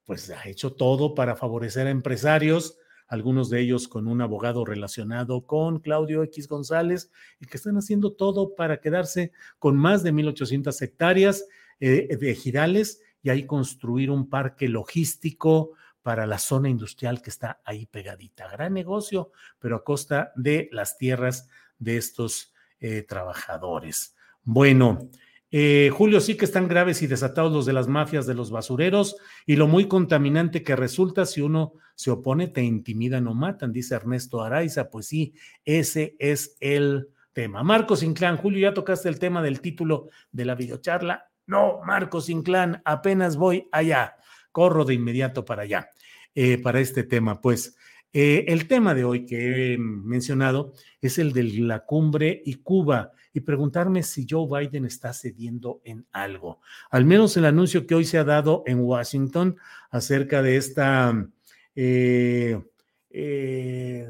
pues 0.04 0.28
ha 0.28 0.46
hecho 0.46 0.75
todo 0.75 1.14
para 1.14 1.37
favorecer 1.37 1.87
a 1.87 1.90
empresarios, 1.90 2.76
algunos 3.08 3.49
de 3.49 3.61
ellos 3.61 3.88
con 3.88 4.06
un 4.06 4.20
abogado 4.20 4.66
relacionado 4.66 5.46
con 5.46 5.80
Claudio 5.80 6.23
X 6.25 6.49
González, 6.49 7.11
y 7.40 7.46
que 7.46 7.56
están 7.56 7.78
haciendo 7.78 8.12
todo 8.12 8.54
para 8.54 8.78
quedarse 8.78 9.32
con 9.58 9.78
más 9.78 10.02
de 10.02 10.12
1.800 10.12 10.82
hectáreas 10.82 11.46
eh, 11.80 12.14
de 12.14 12.34
girales 12.34 13.00
y 13.23 13.30
ahí 13.30 13.46
construir 13.46 14.11
un 14.11 14.28
parque 14.28 14.68
logístico 14.68 15.70
para 16.02 16.26
la 16.26 16.38
zona 16.38 16.68
industrial 16.68 17.23
que 17.23 17.30
está 17.30 17.62
ahí 17.64 17.87
pegadita. 17.87 18.50
Gran 18.50 18.75
negocio, 18.75 19.32
pero 19.58 19.76
a 19.76 19.82
costa 19.82 20.30
de 20.37 20.68
las 20.73 20.99
tierras 20.99 21.49
de 21.78 21.96
estos 21.96 22.53
eh, 22.81 23.02
trabajadores. 23.02 24.14
Bueno, 24.43 25.09
eh, 25.50 25.90
Julio, 25.93 26.21
sí 26.21 26.37
que 26.37 26.45
están 26.45 26.69
graves 26.69 27.02
y 27.02 27.07
desatados 27.07 27.52
los 27.52 27.66
de 27.66 27.73
las 27.73 27.87
mafias 27.87 28.26
de 28.26 28.35
los 28.35 28.50
basureros 28.50 29.16
y 29.47 29.57
lo 29.57 29.69
muy 29.69 29.87
contaminante 29.87 30.62
que 30.62 30.76
resulta 30.76 31.26
si 31.26 31.40
uno 31.40 31.75
se 31.95 32.11
opone, 32.11 32.49
te 32.49 32.62
intimidan 32.62 33.28
o 33.28 33.35
matan, 33.35 33.73
dice 33.73 33.95
Ernesto 33.95 34.43
Araiza. 34.43 34.90
Pues 34.90 35.07
sí, 35.07 35.35
ese 35.64 36.16
es 36.19 36.57
el 36.61 37.09
tema. 37.33 37.62
Marcos 37.62 38.02
Inclán, 38.02 38.37
Julio, 38.37 38.69
¿ya 38.69 38.75
tocaste 38.75 39.09
el 39.09 39.19
tema 39.19 39.43
del 39.43 39.61
título 39.61 40.09
de 40.33 40.45
la 40.45 40.54
videocharla? 40.54 41.31
No, 41.47 41.81
Marcos 41.87 42.28
Inclán, 42.28 42.83
apenas 42.85 43.37
voy 43.37 43.69
allá, 43.71 44.16
corro 44.50 44.85
de 44.85 44.95
inmediato 44.95 45.45
para 45.45 45.62
allá. 45.62 45.88
eh, 46.35 46.59
para 46.59 46.81
este 46.81 47.04
tema? 47.04 47.40
Pues 47.40 47.76
eh, 48.16 48.44
el 48.47 48.68
tema 48.68 48.94
de 48.94 49.02
hoy 49.02 49.26
que 49.26 49.75
he 49.75 49.78
mencionado 49.78 50.73
es 51.00 51.18
el 51.18 51.33
de 51.33 51.42
la 51.42 51.85
cumbre 51.85 52.42
y 52.44 52.54
Cuba 52.54 53.11
y 53.33 53.40
preguntarme 53.40 54.04
si 54.04 54.25
Joe 54.30 54.47
Biden 54.49 54.85
está 54.85 55.12
cediendo 55.12 55.80
en 55.85 56.06
algo. 56.12 56.61
Al 56.92 57.04
menos 57.04 57.37
el 57.37 57.44
anuncio 57.44 57.88
que 57.88 57.97
hoy 57.97 58.04
se 58.04 58.18
ha 58.18 58.23
dado 58.23 58.62
en 58.66 58.78
Washington 58.78 59.56
acerca 59.90 60.42
de 60.42 60.56
esta 60.56 61.26
eh, 61.75 62.62
eh, 63.11 64.09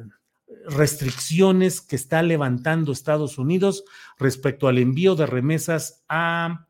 restricciones 0.67 1.81
que 1.81 1.97
está 1.97 2.23
levantando 2.23 2.93
Estados 2.93 3.39
Unidos 3.39 3.87
respecto 4.19 4.69
al 4.69 4.77
envío 4.77 5.15
de 5.15 5.25
remesas 5.25 6.05
a, 6.11 6.67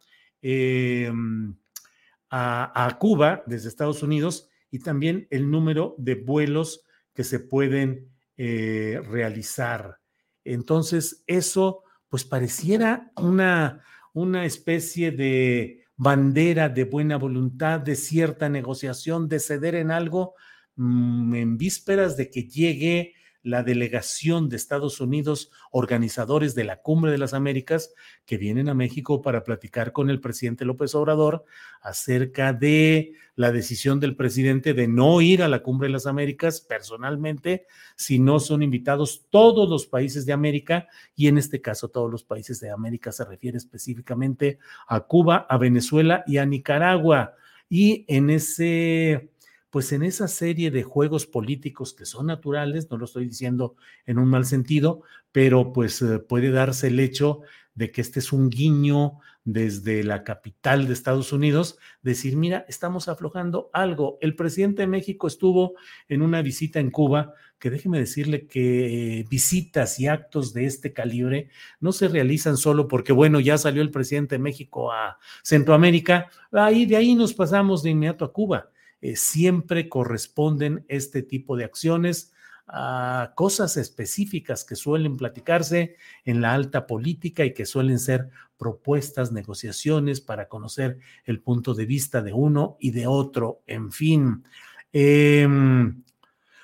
a, 2.31 2.87
a 2.87 2.99
Cuba 3.01 3.43
desde 3.47 3.69
Estados 3.69 4.05
Unidos 4.05 4.49
y 4.71 4.79
también 4.79 5.27
el 5.31 5.51
número 5.51 5.97
de 5.99 6.15
vuelos 6.15 6.85
que 7.15 7.25
se 7.25 7.41
pueden 7.41 8.11
eh, 8.37 9.01
realizar. 9.09 9.99
Entonces, 10.45 11.23
eso 11.27 11.83
pues 12.09 12.25
pareciera 12.25 13.11
una, 13.17 13.83
una 14.13 14.45
especie 14.45 15.11
de 15.11 15.85
bandera 15.97 16.69
de 16.69 16.85
buena 16.85 17.17
voluntad, 17.17 17.81
de 17.81 17.97
cierta 17.97 18.49
negociación, 18.49 19.29
de 19.29 19.41
ceder 19.41 19.75
en 19.77 19.91
algo 19.91 20.35
mm, 20.77 21.35
en 21.35 21.57
vísperas 21.57 22.17
de 22.17 22.31
que 22.31 22.45
llegue 22.45 23.15
la 23.45 23.63
delegación 23.63 24.49
de 24.49 24.57
Estados 24.57 25.01
Unidos, 25.01 25.53
organizadores 25.71 26.55
de 26.55 26.65
la 26.65 26.81
Cumbre 26.81 27.13
de 27.13 27.19
las 27.19 27.35
Américas, 27.35 27.95
que 28.25 28.39
vienen 28.39 28.71
a 28.71 28.75
México 28.75 29.21
para 29.21 29.45
platicar 29.45 29.93
con 29.93 30.09
el 30.09 30.19
presidente 30.19 30.65
López 30.65 30.95
Obrador 30.95 31.45
acerca 31.83 32.55
de 32.55 33.13
la 33.37 33.53
decisión 33.53 34.01
del 34.01 34.17
presidente 34.17 34.73
de 34.73 34.89
no 34.89 35.21
ir 35.21 35.43
a 35.43 35.49
la 35.49 35.63
Cumbre 35.63 35.89
de 35.89 35.93
las 35.93 36.07
Américas 36.07 36.63
personalmente, 36.63 37.67
si 37.97 38.19
no 38.19 38.41
son 38.41 38.63
invitados 38.63 39.27
todos 39.29 39.69
los 39.69 39.87
países 39.87 40.25
de 40.25 40.33
América, 40.33 40.89
y 41.15 41.29
en 41.29 41.37
este 41.37 41.61
caso 41.61 41.89
todos 41.89 42.11
los 42.11 42.25
países 42.25 42.61
de 42.61 42.71
América 42.71 43.13
se 43.13 43.27
refiere 43.27 43.59
específicamente 43.59 44.59
a 44.89 45.01
Cuba, 45.01 45.47
a 45.51 45.59
Venezuela 45.59 46.25
y 46.27 46.39
a 46.39 46.47
Nicaragua. 46.47 47.35
Y 47.69 48.07
en 48.09 48.31
ese 48.31 49.34
pues 49.75 49.91
en 49.91 50.05
esa 50.05 50.29
serie 50.29 50.71
de 50.71 50.85
juegos 50.85 51.27
políticos 51.27 51.95
que 51.95 52.05
son 52.07 52.27
naturales, 52.27 52.89
no 52.93 52.97
lo 52.97 53.07
estoy 53.07 53.27
diciendo 53.27 53.75
en 54.07 54.21
un 54.21 54.29
mal 54.29 54.45
sentido, 54.45 55.03
pero 55.33 55.73
pues 55.73 56.01
eh, 56.01 56.21
puede 56.21 56.53
darse 56.53 56.87
el 56.87 57.01
hecho 57.01 57.41
de 57.75 57.91
que 57.91 58.01
este 58.01 58.21
es 58.21 58.33
un 58.33 58.51
guiño 58.51 59.19
desde 59.43 60.05
la 60.05 60.23
capital 60.23 60.87
de 60.87 60.93
Estados 60.93 61.33
Unidos, 61.33 61.77
decir, 62.03 62.37
mira, 62.37 62.65
estamos 62.69 63.09
aflojando 63.09 63.71
algo. 63.73 64.17
El 64.21 64.37
presidente 64.37 64.83
de 64.83 64.87
México 64.87 65.27
estuvo 65.27 65.75
en 66.09 66.23
una 66.23 66.41
visita 66.41 66.79
en 66.79 66.93
Cuba, 66.93 67.35
que 67.59 67.69
déjeme 67.69 67.99
decirle 67.99 68.47
que 68.47 69.27
visitas 69.29 69.99
y 69.99 70.07
actos 70.07 70.55
de 70.55 70.67
este 70.67 70.93
calibre 70.93 71.49
no 71.81 71.91
se 71.91 72.07
realizan 72.07 72.57
solo 72.57 72.87
porque, 72.87 73.13
bueno, 73.13 73.41
ya 73.41 73.59
salió 73.59 73.83
el 73.83 73.91
presidente 73.91 74.37
de 74.37 74.39
México 74.39 74.93
a 74.93 75.19
Centroamérica, 75.43 76.31
ahí 76.53 76.87
de 76.87 76.95
ahí 76.95 77.17
nos 77.17 77.35
pasamos 77.35 77.83
de 77.83 77.91
inmediato 77.91 78.25
a 78.25 78.33
Cuba 78.33 78.71
eh, 79.05 79.17
siempre 79.17 79.91
corresponden 79.91 80.87
este 80.89 81.23
tipo 81.23 81.59
de 81.59 81.65
acciones 81.65 82.33
a 82.67 83.35
cosas 83.37 83.77
específicas 83.77 84.65
que 84.65 84.77
suelen 84.77 85.19
platicarse 85.19 85.97
en 86.25 86.41
la 86.41 86.55
alta 86.55 86.87
política 86.87 87.45
y 87.45 87.53
que 87.53 87.67
suelen 87.67 87.99
ser 87.99 88.31
propuestas, 88.57 89.31
negociaciones 89.31 90.23
para 90.23 90.49
conocer 90.49 91.01
el 91.27 91.43
punto 91.43 91.75
de 91.75 91.85
vista 91.85 92.23
de 92.23 92.33
uno 92.33 92.79
y 92.81 92.93
de 92.93 93.07
otro, 93.07 93.61
en 93.67 93.93
fin. 93.93 94.43
Em, 94.91 96.03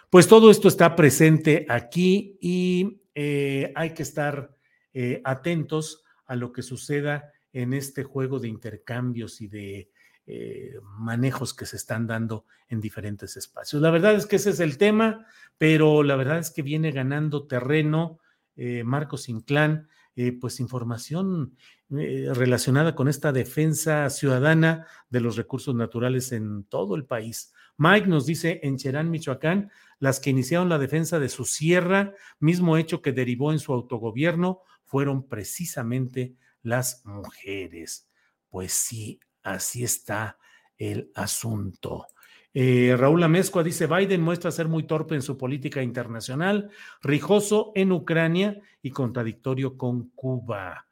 pues 0.08 0.26
todo 0.26 0.50
esto 0.50 0.68
está 0.68 0.96
presente 0.96 1.66
aquí 1.68 2.38
y 2.40 3.02
eh, 3.14 3.70
hay 3.74 3.90
que 3.90 4.02
estar 4.02 4.56
eh, 4.94 5.20
atentos 5.24 6.04
a 6.24 6.36
lo 6.36 6.52
que 6.52 6.62
suceda 6.62 7.34
en 7.52 7.74
este 7.74 8.02
juego 8.02 8.38
de 8.38 8.48
intercambios 8.48 9.42
y 9.42 9.48
de 9.48 9.90
eh, 10.32 10.78
manejos 10.96 11.54
que 11.54 11.66
se 11.66 11.74
están 11.74 12.06
dando 12.06 12.44
en 12.68 12.80
diferentes 12.80 13.36
espacios. 13.36 13.82
La 13.82 13.90
verdad 13.90 14.14
es 14.14 14.26
que 14.26 14.36
ese 14.36 14.50
es 14.50 14.60
el 14.60 14.78
tema, 14.78 15.26
pero 15.58 16.04
la 16.04 16.14
verdad 16.14 16.38
es 16.38 16.52
que 16.52 16.62
viene 16.62 16.92
ganando 16.92 17.48
terreno 17.48 18.20
eh, 18.54 18.84
Marcos 18.84 19.28
Inclán, 19.28 19.88
eh, 20.14 20.30
pues 20.30 20.60
información 20.60 21.56
relacionada 21.88 22.94
con 22.94 23.08
esta 23.08 23.32
defensa 23.32 24.08
ciudadana 24.10 24.86
de 25.08 25.18
los 25.18 25.36
recursos 25.36 25.74
naturales 25.74 26.30
en 26.30 26.62
todo 26.62 26.94
el 26.94 27.06
país. 27.06 27.52
Mike 27.76 28.06
nos 28.06 28.24
dice 28.24 28.60
en 28.62 28.76
Cherán, 28.76 29.10
Michoacán, 29.10 29.72
las 29.98 30.20
que 30.20 30.30
iniciaron 30.30 30.68
la 30.68 30.78
defensa 30.78 31.18
de 31.18 31.28
su 31.28 31.44
sierra, 31.44 32.14
mismo 32.38 32.76
hecho 32.76 33.02
que 33.02 33.10
derivó 33.10 33.50
en 33.50 33.58
su 33.58 33.72
autogobierno, 33.72 34.60
fueron 34.84 35.26
precisamente 35.26 36.36
las 36.62 37.04
mujeres. 37.04 38.08
Pues 38.48 38.72
sí, 38.72 39.18
Así 39.42 39.84
está 39.84 40.38
el 40.76 41.10
asunto. 41.14 42.06
Eh, 42.52 42.96
Raúl 42.98 43.22
Amezcua 43.22 43.62
dice, 43.62 43.86
Biden 43.86 44.22
muestra 44.22 44.50
ser 44.50 44.66
muy 44.66 44.82
torpe 44.82 45.14
en 45.14 45.22
su 45.22 45.38
política 45.38 45.82
internacional, 45.82 46.70
rijoso 47.02 47.70
en 47.74 47.92
Ucrania 47.92 48.60
y 48.82 48.90
contradictorio 48.90 49.76
con 49.76 50.10
Cuba. 50.10 50.86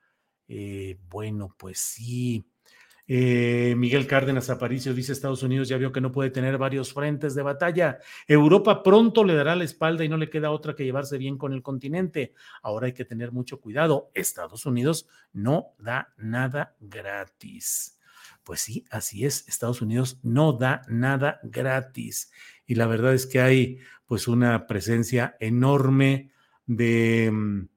Eh, 0.46 0.98
bueno, 1.08 1.54
pues 1.58 1.78
sí. 1.78 2.44
Eh, 3.10 3.74
Miguel 3.76 4.06
Cárdenas 4.06 4.50
Aparicio 4.50 4.92
dice, 4.92 5.12
Estados 5.12 5.42
Unidos 5.42 5.66
ya 5.66 5.78
vio 5.78 5.90
que 5.90 6.00
no 6.00 6.12
puede 6.12 6.30
tener 6.30 6.58
varios 6.58 6.92
frentes 6.92 7.34
de 7.34 7.42
batalla. 7.42 7.98
Europa 8.26 8.82
pronto 8.82 9.24
le 9.24 9.34
dará 9.34 9.56
la 9.56 9.64
espalda 9.64 10.04
y 10.04 10.08
no 10.08 10.18
le 10.18 10.28
queda 10.28 10.50
otra 10.50 10.76
que 10.76 10.84
llevarse 10.84 11.16
bien 11.16 11.38
con 11.38 11.54
el 11.54 11.62
continente. 11.62 12.34
Ahora 12.62 12.86
hay 12.86 12.92
que 12.92 13.06
tener 13.06 13.32
mucho 13.32 13.60
cuidado. 13.60 14.10
Estados 14.14 14.66
Unidos 14.66 15.08
no 15.32 15.74
da 15.78 16.12
nada 16.18 16.76
gratis. 16.78 17.97
Pues 18.48 18.62
sí, 18.62 18.86
así 18.90 19.26
es. 19.26 19.46
Estados 19.46 19.82
Unidos 19.82 20.20
no 20.22 20.54
da 20.54 20.80
nada 20.88 21.38
gratis. 21.42 22.32
Y 22.66 22.76
la 22.76 22.86
verdad 22.86 23.12
es 23.12 23.26
que 23.26 23.42
hay 23.42 23.76
pues 24.06 24.26
una 24.26 24.66
presencia 24.66 25.36
enorme 25.38 26.30
de, 26.64 27.30
mm, 27.30 27.68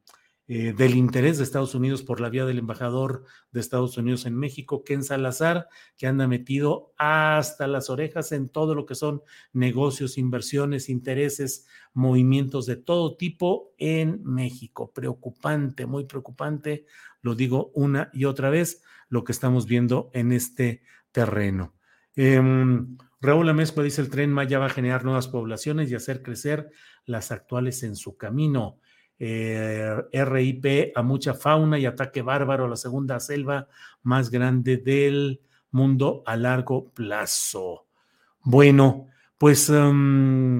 eh, 0.54 0.74
del 0.74 0.96
interés 0.98 1.38
de 1.38 1.46
Estados 1.46 1.76
Unidos 1.76 2.04
por 2.04 2.20
la 2.20 2.28
vía 2.28 2.44
del 2.44 2.60
embajador 2.60 3.24
de 3.54 3.62
Estados 3.62 3.98
Unidos 3.98 4.26
en 4.26 4.36
México, 4.36 4.84
Ken 4.84 5.02
Salazar, 5.02 5.70
que 5.96 6.08
anda 6.08 6.28
metido 6.28 6.92
hasta 6.98 7.68
las 7.68 7.90
orejas 7.90 8.34
en 8.34 8.50
todo 8.50 8.76
lo 8.76 8.86
que 8.86 8.96
son 8.96 9.22
negocios, 9.54 10.18
inversiones, 10.18 10.90
intereses, 10.90 11.68
movimientos 11.94 12.66
de 12.66 12.76
todo 12.76 13.16
tipo 13.16 13.72
en 13.78 14.22
México. 14.26 14.92
Preocupante, 14.92 15.86
muy 15.86 16.04
preocupante, 16.04 16.86
lo 17.22 17.34
digo 17.34 17.72
una 17.74 18.10
y 18.12 18.26
otra 18.26 18.50
vez 18.50 18.84
lo 19.08 19.24
que 19.24 19.32
estamos 19.32 19.68
viendo 19.68 20.12
en 20.14 20.34
este 20.34 20.84
terreno. 21.14 21.76
Em, 22.14 22.98
Raúl 23.22 23.48
Amezcua 23.48 23.86
dice, 23.86 24.02
el 24.02 24.10
tren 24.10 24.34
Maya 24.34 24.60
va 24.60 24.66
a 24.66 24.70
generar 24.70 25.06
nuevas 25.06 25.30
poblaciones 25.30 25.90
y 25.90 25.96
hacer 25.96 26.22
crecer 26.22 26.72
las 27.06 27.32
actuales 27.32 27.84
en 27.84 27.96
su 27.96 28.18
camino. 28.18 28.82
Eh, 29.24 30.02
RIP 30.12 30.94
a 30.96 31.04
mucha 31.04 31.36
fauna 31.36 31.78
y 31.78 31.86
ataque 31.86 32.24
bárbaro 32.24 32.66
a 32.66 32.70
la 32.70 32.76
segunda 32.76 33.20
selva 33.20 33.68
más 34.02 34.32
grande 34.32 34.78
del 34.78 35.42
mundo 35.70 36.24
a 36.26 36.36
largo 36.36 36.90
plazo. 36.90 37.86
Bueno, 38.42 39.10
pues 39.38 39.70
em, 39.70 40.60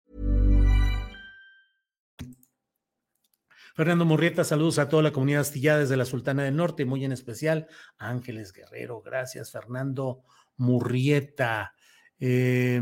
Fernando 3.75 4.05
Murrieta, 4.05 4.43
saludos 4.43 4.79
a 4.79 4.89
toda 4.89 5.03
la 5.03 5.11
comunidad 5.11 5.41
astillada 5.41 5.79
desde 5.79 5.97
la 5.97 6.05
Sultana 6.05 6.43
del 6.43 6.55
Norte, 6.55 6.85
muy 6.85 7.05
en 7.05 7.11
especial 7.11 7.67
a 7.97 8.09
Ángeles 8.09 8.51
Guerrero. 8.51 9.01
Gracias, 9.01 9.51
Fernando 9.51 10.23
Murrieta. 10.57 11.73
Eh, 12.19 12.79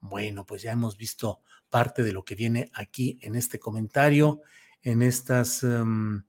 bueno, 0.00 0.46
pues 0.46 0.62
ya 0.62 0.72
hemos 0.72 0.96
visto 0.96 1.42
parte 1.68 2.02
de 2.02 2.12
lo 2.12 2.24
que 2.24 2.34
viene 2.34 2.70
aquí 2.74 3.18
en 3.22 3.36
este 3.36 3.58
comentario, 3.58 4.42
en 4.82 5.02
estas... 5.02 5.62
Um, 5.62 6.22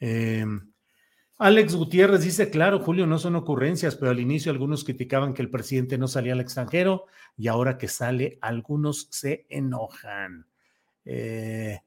eh, 0.00 0.44
Alex 1.38 1.74
Gutiérrez 1.74 2.22
dice, 2.22 2.50
claro, 2.50 2.78
Julio, 2.78 3.04
no 3.04 3.18
son 3.18 3.34
ocurrencias, 3.34 3.96
pero 3.96 4.12
al 4.12 4.20
inicio 4.20 4.52
algunos 4.52 4.84
criticaban 4.84 5.34
que 5.34 5.42
el 5.42 5.50
presidente 5.50 5.98
no 5.98 6.06
salía 6.06 6.34
al 6.34 6.40
extranjero 6.40 7.06
y 7.36 7.48
ahora 7.48 7.78
que 7.78 7.88
sale, 7.88 8.38
algunos 8.40 9.08
se 9.10 9.46
enojan. 9.48 10.51
Eh, 11.04 11.80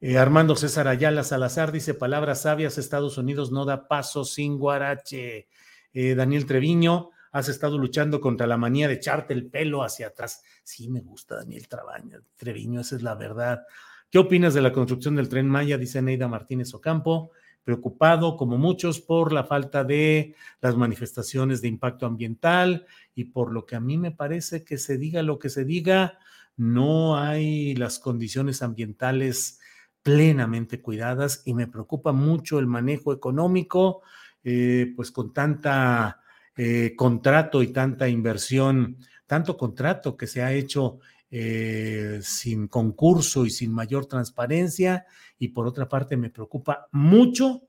eh, 0.00 0.18
Armando 0.18 0.56
César 0.56 0.88
Ayala 0.88 1.24
Salazar 1.24 1.72
dice, 1.72 1.94
palabras 1.94 2.42
sabias, 2.42 2.78
Estados 2.78 3.18
Unidos 3.18 3.52
no 3.52 3.64
da 3.64 3.88
paso 3.88 4.24
sin 4.24 4.58
guarache. 4.58 5.48
Eh, 5.92 6.14
Daniel 6.14 6.46
Treviño, 6.46 7.10
has 7.32 7.48
estado 7.48 7.78
luchando 7.78 8.20
contra 8.20 8.46
la 8.46 8.56
manía 8.56 8.86
de 8.88 8.94
echarte 8.94 9.34
el 9.34 9.46
pelo 9.46 9.82
hacia 9.82 10.08
atrás. 10.08 10.42
Sí, 10.62 10.88
me 10.88 11.00
gusta 11.00 11.36
Daniel 11.36 11.68
Trabaño, 11.68 12.20
Treviño, 12.36 12.80
esa 12.80 12.96
es 12.96 13.02
la 13.02 13.14
verdad. 13.14 13.64
¿Qué 14.10 14.18
opinas 14.18 14.54
de 14.54 14.62
la 14.62 14.72
construcción 14.72 15.16
del 15.16 15.28
tren 15.28 15.48
Maya? 15.48 15.76
Dice 15.76 16.00
Neida 16.00 16.28
Martínez 16.28 16.72
Ocampo 16.74 17.32
preocupado, 17.64 18.36
como 18.36 18.58
muchos, 18.58 19.00
por 19.00 19.32
la 19.32 19.44
falta 19.44 19.82
de 19.84 20.34
las 20.60 20.76
manifestaciones 20.76 21.62
de 21.62 21.68
impacto 21.68 22.06
ambiental 22.06 22.86
y 23.14 23.24
por 23.24 23.52
lo 23.52 23.64
que 23.64 23.74
a 23.74 23.80
mí 23.80 23.96
me 23.96 24.10
parece 24.12 24.64
que 24.64 24.78
se 24.78 24.98
diga 24.98 25.22
lo 25.22 25.38
que 25.38 25.48
se 25.48 25.64
diga, 25.64 26.18
no 26.56 27.18
hay 27.18 27.74
las 27.74 27.98
condiciones 27.98 28.62
ambientales 28.62 29.58
plenamente 30.02 30.80
cuidadas 30.80 31.42
y 31.44 31.54
me 31.54 31.66
preocupa 31.66 32.12
mucho 32.12 32.58
el 32.58 32.66
manejo 32.66 33.12
económico, 33.12 34.02
eh, 34.44 34.92
pues 34.94 35.10
con 35.10 35.32
tanta 35.32 36.20
eh, 36.56 36.94
contrato 36.96 37.62
y 37.62 37.68
tanta 37.68 38.08
inversión, 38.08 38.98
tanto 39.26 39.56
contrato 39.56 40.16
que 40.16 40.26
se 40.26 40.42
ha 40.42 40.52
hecho 40.52 40.98
eh, 41.30 42.20
sin 42.22 42.68
concurso 42.68 43.46
y 43.46 43.50
sin 43.50 43.72
mayor 43.72 44.06
transparencia. 44.06 45.06
Y 45.38 45.48
por 45.48 45.66
otra 45.66 45.88
parte, 45.88 46.16
me 46.16 46.30
preocupa 46.30 46.86
mucho 46.92 47.62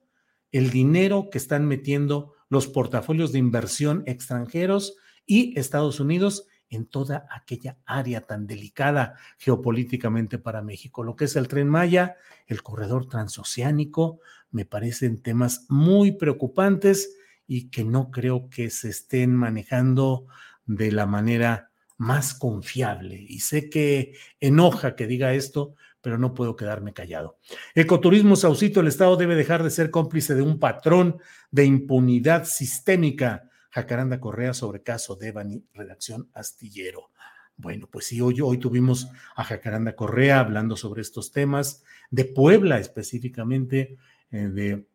el 0.52 0.69
dinero 0.69 1.30
que 1.32 1.38
están 1.38 1.65
metiendo 1.65 2.34
los 2.50 2.67
portafolios 2.67 3.32
de 3.32 3.39
inversión 3.39 4.04
extranjeros 4.06 4.98
y 5.26 5.58
Estados 5.60 6.00
Unidos 6.00 6.48
en 6.69 6.86
toda 6.86 7.28
aquella 7.32 7.78
área 7.86 8.21
tan 8.21 8.47
delicada 8.47 9.15
geopolíticamente 9.38 10.38
para 10.38 10.62
México. 10.62 11.04
Lo 11.04 11.15
que 11.15 11.25
es 11.25 11.36
el 11.36 11.47
tren 11.47 11.69
Maya, 11.69 12.17
el 12.47 12.63
corredor 12.63 13.08
transoceánico, 13.08 14.19
me 14.51 14.65
parecen 14.65 15.21
temas 15.21 15.65
muy 15.69 16.13
preocupantes 16.13 17.15
y 17.47 17.69
que 17.69 17.84
no 17.84 18.12
creo 18.12 18.49
que 18.49 18.69
se 18.69 18.89
estén 18.89 19.36
manejando 19.36 20.28
de 20.65 20.91
la 20.91 21.06
manera 21.06 21.71
más 21.97 22.34
confiable. 22.34 23.15
Y 23.28 23.39
sé 23.39 23.69
que 23.69 24.13
enoja 24.39 24.95
que 24.95 25.08
diga 25.08 25.34
esto, 25.34 25.75
pero 26.01 26.17
no 26.17 26.34
puedo 26.34 26.56
quedarme 26.56 26.93
callado. 26.93 27.39
Ecoturismo 27.73 28.36
Saucito, 28.36 28.80
el 28.80 28.88
Estado 28.88 29.15
debe 29.17 29.36
dejar 29.36 29.63
de 29.63 29.71
ser 29.71 29.91
cómplice 29.91 30.36
de 30.36 30.41
un 30.41 30.60
patrón 30.60 31.19
de 31.51 31.65
impunidad 31.65 32.45
sistémica 32.45 33.49
Jacaranda 33.76 34.22
Correa 34.22 34.54
sobre 34.54 34.84
caso 34.84 35.18
de 35.18 35.34
Bani, 35.34 35.66
redacción 35.74 36.30
Astillero. 36.34 37.12
Bueno, 37.58 37.90
pues 37.92 38.06
sí, 38.06 38.22
hoy, 38.22 38.40
hoy 38.40 38.58
tuvimos 38.58 39.10
a 39.36 39.44
Jacaranda 39.44 39.98
Correa 39.98 40.40
hablando 40.40 40.78
sobre 40.78 41.02
estos 41.02 41.34
temas, 41.34 41.84
de 42.10 42.24
Puebla 42.24 42.80
específicamente, 42.80 43.98
eh, 44.32 44.48
de 44.48 44.88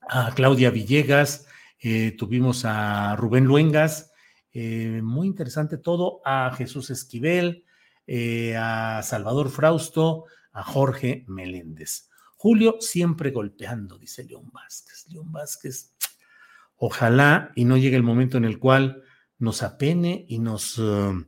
a 0.00 0.32
Claudia 0.34 0.70
Villegas, 0.70 1.46
eh, 1.78 2.10
tuvimos 2.18 2.64
a 2.64 3.14
Rubén 3.14 3.44
Luengas, 3.44 4.10
eh, 4.52 5.00
muy 5.00 5.28
interesante 5.28 5.78
todo, 5.78 6.20
a 6.24 6.52
Jesús 6.56 6.90
Esquivel, 6.90 7.64
a 8.58 9.00
Salvador 9.04 9.48
Frausto, 9.50 10.24
a 10.52 10.64
Jorge 10.64 11.24
Meléndez. 11.28 12.10
Julio 12.36 12.76
siempre 12.80 13.30
golpeando, 13.30 13.96
dice 13.96 14.24
León 14.24 14.50
Vázquez. 14.52 15.06
León 15.08 15.32
Vázquez 15.32 15.95
Ojalá 16.76 17.52
y 17.54 17.64
no 17.64 17.76
llegue 17.76 17.96
el 17.96 18.02
momento 18.02 18.36
en 18.36 18.44
el 18.44 18.58
cual 18.58 19.02
nos 19.38 19.62
apene 19.62 20.24
y 20.28 20.38
nos, 20.38 20.78
uh, 20.78 21.24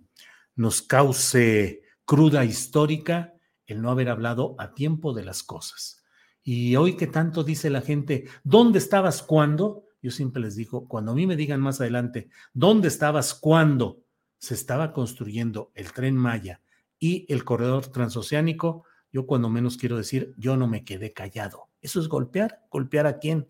nos 0.57 0.83
cause 0.83 1.83
cruda 2.05 2.45
histórica 2.45 3.35
el 3.67 3.83
no 3.83 3.91
haber 3.91 4.09
hablado 4.09 4.57
a 4.59 4.75
tiempo 4.75 5.13
de 5.13 5.25
las 5.25 5.43
cosas. 5.43 6.03
Y 6.43 6.77
hoy 6.77 6.97
que 6.97 7.07
tanto 7.07 7.45
dice 7.45 7.69
la 7.69 7.83
gente, 7.83 8.27
¿dónde 8.43 8.79
estabas 8.79 9.23
cuando? 9.23 9.85
Yo 10.01 10.11
siempre 10.11 10.41
les 10.41 10.57
digo, 10.57 10.89
cuando 10.89 11.13
a 11.13 11.15
mí 11.15 11.27
me 11.27 11.37
digan 11.37 11.61
más 11.61 11.81
adelante, 11.81 12.31
¿dónde 12.55 12.89
estabas 12.89 13.35
cuando 13.35 13.99
se 14.39 14.55
estaba 14.55 14.93
construyendo 14.93 15.71
el 15.75 15.93
tren 15.93 16.17
Maya 16.17 16.63
y 16.99 17.27
el 17.33 17.45
corredor 17.45 17.89
transoceánico? 17.89 18.85
Yo 19.13 19.27
cuando 19.27 19.51
menos 19.51 19.77
quiero 19.77 19.97
decir, 19.97 20.35
yo 20.39 20.57
no 20.57 20.69
me 20.69 20.85
quedé 20.85 21.13
callado. 21.13 21.69
Eso 21.83 22.01
es 22.01 22.09
golpear. 22.09 22.67
¿Golpear 22.71 23.07
a 23.07 23.19
quién? 23.19 23.49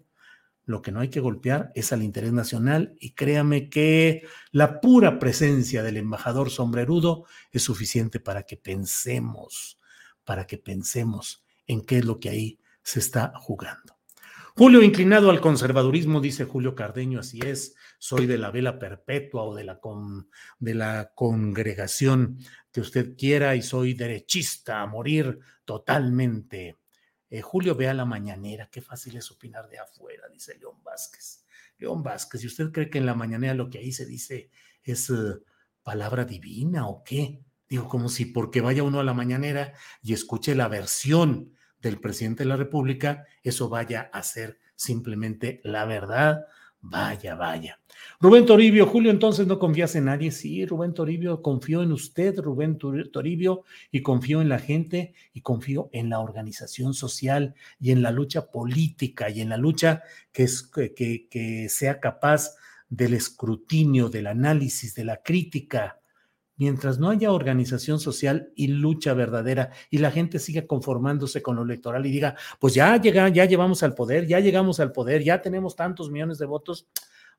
Lo 0.69 0.83
que 0.83 0.93
no 0.93 1.01
hay 1.01 1.09
que 1.09 1.21
golpear 1.21 1.73
es 1.75 1.95
al 1.95 2.03
interés 2.03 2.35
nacional 2.35 2.95
y 3.01 3.15
créame 3.15 3.71
que 3.71 4.29
la 4.53 4.83
pura 4.83 5.19
presencia 5.19 5.83
del 5.83 5.97
embajador 5.97 6.51
sombrerudo 6.51 7.25
es 7.51 7.63
suficiente 7.63 8.21
para 8.21 8.43
que 8.43 8.59
pensemos, 8.59 9.81
para 10.25 10.47
que 10.47 10.59
pensemos 10.59 11.43
en 11.67 11.81
qué 11.81 11.97
es 11.97 12.05
lo 12.05 12.21
que 12.21 12.29
ahí 12.29 12.61
se 12.83 12.99
está 12.99 13.33
jugando. 13.37 13.97
Julio 14.57 14.83
inclinado 14.83 15.31
al 15.31 15.41
conservadurismo, 15.41 16.21
dice 16.21 16.45
Julio 16.45 16.75
Cardeño, 16.75 17.21
así 17.21 17.41
es, 17.43 17.75
soy 17.99 18.27
de 18.27 18.37
la 18.37 18.51
vela 18.51 18.79
perpetua 18.79 19.45
o 19.45 19.55
de 19.55 19.65
la, 19.65 19.81
con, 19.81 20.29
de 20.59 20.75
la 20.75 21.13
congregación 21.15 22.37
que 22.71 22.83
usted 22.83 23.17
quiera 23.17 23.57
y 23.57 23.63
soy 23.63 23.95
derechista 23.95 24.83
a 24.83 24.87
morir 24.87 25.39
totalmente. 25.65 26.77
Eh, 27.31 27.43
Julio 27.43 27.75
ve 27.75 27.89
a 27.89 27.95
la 27.95 28.05
mañanera, 28.05 28.69
qué 28.71 28.81
fácil 28.81 29.17
es 29.17 29.31
opinar 29.31 29.69
de 29.69 29.79
afuera, 29.79 30.29
dice 30.29 30.57
León 30.59 30.83
Vázquez. 30.83 31.45
León 31.79 32.03
Vázquez, 32.03 32.41
si 32.41 32.47
usted 32.47 32.73
cree 32.73 32.91
que 32.91 32.99
en 32.99 33.07
la 33.07 33.15
mañanera 33.15 33.55
lo 33.55 33.69
que 33.71 33.79
ahí 33.79 33.93
se 33.93 34.07
dice 34.07 34.51
es 34.83 35.11
eh, 35.11 35.37
palabra 35.83 36.25
divina 36.25 36.87
o 36.89 37.05
qué? 37.05 37.43
Digo, 37.69 37.89
como 37.89 38.09
si 38.09 38.25
porque 38.25 38.61
vaya 38.61 38.83
uno 38.83 39.01
a 39.01 39.05
la 39.05 39.13
mañanera 39.13 39.75
y 40.03 40.15
escuche 40.15 40.55
la 40.55 40.69
versión 40.69 41.53
del 41.81 42.01
presidente 42.01 42.43
de 42.43 42.49
la 42.49 42.57
República, 42.57 43.27
eso 43.43 43.69
vaya 43.69 44.11
a 44.13 44.23
ser 44.23 44.59
simplemente 44.75 45.61
la 45.65 45.85
verdad 45.85 46.47
Vaya, 46.81 47.35
vaya. 47.35 47.81
Rubén 48.21 48.47
Toribio, 48.47 48.87
Julio, 48.87 49.11
entonces 49.11 49.47
no 49.47 49.59
confías 49.59 49.95
en 49.97 50.05
nadie. 50.05 50.31
Sí, 50.31 50.65
Rubén 50.65 50.95
Toribio, 50.95 51.43
confío 51.43 51.83
en 51.83 51.93
usted, 51.93 52.39
Rubén 52.39 52.79
Toribio, 52.79 53.65
y 53.91 54.01
confío 54.03 54.41
en 54.41 54.49
la 54.49 54.59
gente 54.59 55.13
y 55.33 55.41
confío 55.41 55.91
en 55.93 56.09
la 56.09 56.21
organización 56.21 56.95
social 56.95 57.55
y 57.81 57.91
en 57.91 58.03
la 58.03 58.13
lucha 58.13 58.51
política 58.51 59.29
y 59.29 59.41
en 59.41 59.49
la 59.49 59.57
lucha 59.57 60.03
que, 60.33 60.45
es, 60.45 60.63
que, 60.63 60.95
que 61.29 61.69
sea 61.69 62.01
capaz 62.01 62.55
del 62.89 63.15
escrutinio, 63.15 64.09
del 64.09 64.29
análisis, 64.29 64.95
de 64.95 65.05
la 65.05 65.23
crítica, 65.23 66.01
mientras 66.59 66.99
no 66.99 67.09
haya 67.09 67.33
organización 67.33 68.01
social 68.01 68.53
y 68.55 68.67
lucha 68.67 69.15
verdadera 69.15 69.71
y 69.89 69.99
la 69.99 70.11
gente 70.11 70.39
siga 70.39 70.67
conformándose 70.67 71.41
con 71.41 71.57
lo 71.57 71.63
electoral 71.63 72.05
y 72.05 72.11
diga, 72.11 72.37
pues 72.59 72.75
ya 72.75 73.01
llega, 73.01 73.29
ya 73.31 73.47
llevamos 73.47 73.83
al 73.83 73.95
poder, 73.95 74.27
ya 74.27 74.41
llegamos 74.41 74.81
al 74.81 74.93
poder, 74.93 75.23
ya 75.23 75.41
tenemos 75.41 75.77
tantos 75.77 76.11
millones 76.11 76.39
de 76.39 76.47
votos, 76.47 76.89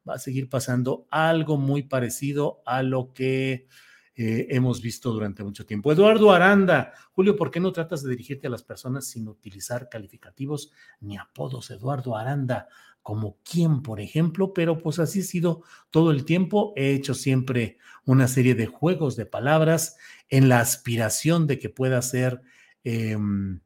va 0.07 0.15
a 0.15 0.19
seguir 0.19 0.49
pasando 0.49 1.05
algo 1.11 1.57
muy 1.57 1.83
parecido 1.83 2.61
a 2.65 2.81
lo 2.81 3.13
que 3.13 3.67
eh, 4.15 4.47
hemos 4.49 4.81
visto 4.81 5.11
durante 5.11 5.43
mucho 5.43 5.65
tiempo. 5.65 5.91
Eduardo 5.91 6.31
Aranda, 6.31 6.93
Julio, 7.11 7.35
¿por 7.35 7.51
qué 7.51 7.59
no 7.59 7.71
tratas 7.71 8.03
de 8.03 8.09
dirigirte 8.09 8.47
a 8.47 8.49
las 8.49 8.63
personas 8.63 9.05
sin 9.05 9.27
utilizar 9.27 9.87
calificativos 9.87 10.71
ni 10.99 11.17
apodos? 11.17 11.71
Eduardo 11.71 12.17
Aranda, 12.17 12.67
como 13.01 13.37
quién, 13.43 13.81
por 13.81 13.99
ejemplo, 14.01 14.53
pero 14.53 14.77
pues 14.77 14.99
así 14.99 15.21
ha 15.21 15.23
sido 15.23 15.63
todo 15.89 16.11
el 16.11 16.25
tiempo. 16.25 16.73
He 16.75 16.91
hecho 16.91 17.13
siempre 17.13 17.77
una 18.05 18.27
serie 18.27 18.55
de 18.55 18.67
juegos 18.67 19.15
de 19.15 19.25
palabras 19.25 19.97
en 20.29 20.49
la 20.49 20.59
aspiración 20.59 21.47
de 21.47 21.59
que 21.59 21.69
pueda 21.69 22.01
ser 22.01 22.41
em, 22.83 23.61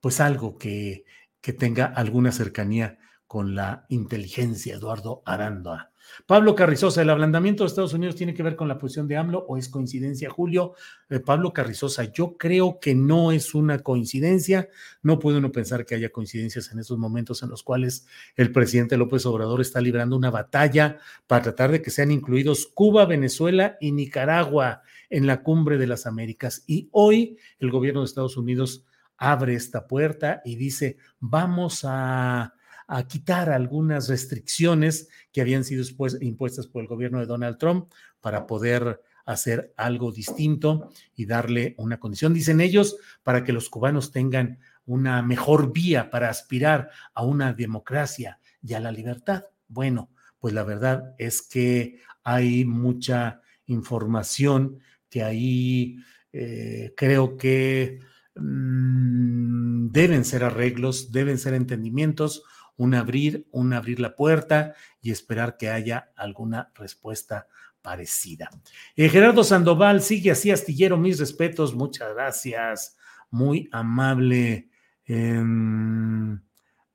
pues 0.00 0.20
algo 0.20 0.58
que 0.58 1.04
que 1.42 1.52
tenga 1.52 1.86
alguna 1.86 2.32
cercanía 2.32 2.98
con 3.26 3.54
la 3.54 3.84
inteligencia, 3.88 4.76
Eduardo 4.76 5.22
Aranda. 5.26 5.91
Pablo 6.26 6.54
Carrizosa, 6.54 7.02
¿el 7.02 7.10
ablandamiento 7.10 7.64
de 7.64 7.68
Estados 7.68 7.94
Unidos 7.94 8.16
tiene 8.16 8.34
que 8.34 8.42
ver 8.42 8.56
con 8.56 8.68
la 8.68 8.78
posición 8.78 9.08
de 9.08 9.16
AMLO 9.16 9.44
o 9.48 9.56
es 9.56 9.68
coincidencia, 9.68 10.30
Julio? 10.30 10.74
Eh, 11.08 11.20
Pablo 11.20 11.52
Carrizosa, 11.52 12.04
yo 12.04 12.36
creo 12.36 12.78
que 12.80 12.94
no 12.94 13.32
es 13.32 13.54
una 13.54 13.80
coincidencia. 13.80 14.68
No 15.02 15.18
puede 15.18 15.38
uno 15.38 15.52
pensar 15.52 15.84
que 15.84 15.94
haya 15.94 16.10
coincidencias 16.10 16.70
en 16.72 16.78
estos 16.78 16.98
momentos 16.98 17.42
en 17.42 17.50
los 17.50 17.62
cuales 17.62 18.06
el 18.36 18.52
presidente 18.52 18.96
López 18.96 19.26
Obrador 19.26 19.60
está 19.60 19.80
librando 19.80 20.16
una 20.16 20.30
batalla 20.30 20.98
para 21.26 21.42
tratar 21.42 21.72
de 21.72 21.82
que 21.82 21.90
sean 21.90 22.10
incluidos 22.10 22.66
Cuba, 22.66 23.06
Venezuela 23.06 23.76
y 23.80 23.92
Nicaragua 23.92 24.82
en 25.10 25.26
la 25.26 25.42
cumbre 25.42 25.78
de 25.78 25.86
las 25.86 26.06
Américas. 26.06 26.64
Y 26.66 26.88
hoy 26.92 27.36
el 27.58 27.70
gobierno 27.70 28.00
de 28.00 28.06
Estados 28.06 28.36
Unidos 28.36 28.84
abre 29.16 29.54
esta 29.54 29.86
puerta 29.86 30.42
y 30.44 30.56
dice, 30.56 30.96
vamos 31.20 31.84
a 31.84 32.54
a 32.94 33.08
quitar 33.08 33.48
algunas 33.48 34.10
restricciones 34.10 35.08
que 35.32 35.40
habían 35.40 35.64
sido 35.64 35.82
impuestas 36.20 36.66
por 36.66 36.82
el 36.82 36.88
gobierno 36.88 37.20
de 37.20 37.26
Donald 37.26 37.56
Trump 37.56 37.90
para 38.20 38.46
poder 38.46 39.00
hacer 39.24 39.72
algo 39.78 40.12
distinto 40.12 40.90
y 41.14 41.24
darle 41.24 41.74
una 41.78 41.98
condición, 41.98 42.34
dicen 42.34 42.60
ellos, 42.60 42.98
para 43.22 43.44
que 43.44 43.54
los 43.54 43.70
cubanos 43.70 44.12
tengan 44.12 44.58
una 44.84 45.22
mejor 45.22 45.72
vía 45.72 46.10
para 46.10 46.28
aspirar 46.28 46.90
a 47.14 47.24
una 47.24 47.54
democracia 47.54 48.38
y 48.62 48.74
a 48.74 48.80
la 48.80 48.92
libertad. 48.92 49.44
Bueno, 49.68 50.10
pues 50.38 50.52
la 50.52 50.62
verdad 50.62 51.14
es 51.16 51.40
que 51.40 51.98
hay 52.24 52.66
mucha 52.66 53.40
información 53.64 54.80
que 55.08 55.22
ahí 55.22 55.96
eh, 56.30 56.92
creo 56.94 57.38
que 57.38 58.00
mm, 58.34 59.88
deben 59.92 60.26
ser 60.26 60.44
arreglos, 60.44 61.10
deben 61.10 61.38
ser 61.38 61.54
entendimientos 61.54 62.42
un 62.82 62.94
abrir, 62.94 63.46
un 63.52 63.72
abrir 63.72 64.00
la 64.00 64.16
puerta 64.16 64.74
y 65.00 65.12
esperar 65.12 65.56
que 65.56 65.70
haya 65.70 66.10
alguna 66.16 66.72
respuesta 66.74 67.46
parecida. 67.80 68.50
Eh, 68.96 69.08
Gerardo 69.08 69.44
Sandoval 69.44 70.02
sigue 70.02 70.32
así, 70.32 70.50
astillero, 70.50 70.96
mis 70.96 71.20
respetos, 71.20 71.76
muchas 71.76 72.12
gracias, 72.12 72.96
muy 73.30 73.68
amable. 73.70 74.68
Em, 75.04 76.32
mm, 76.32 76.40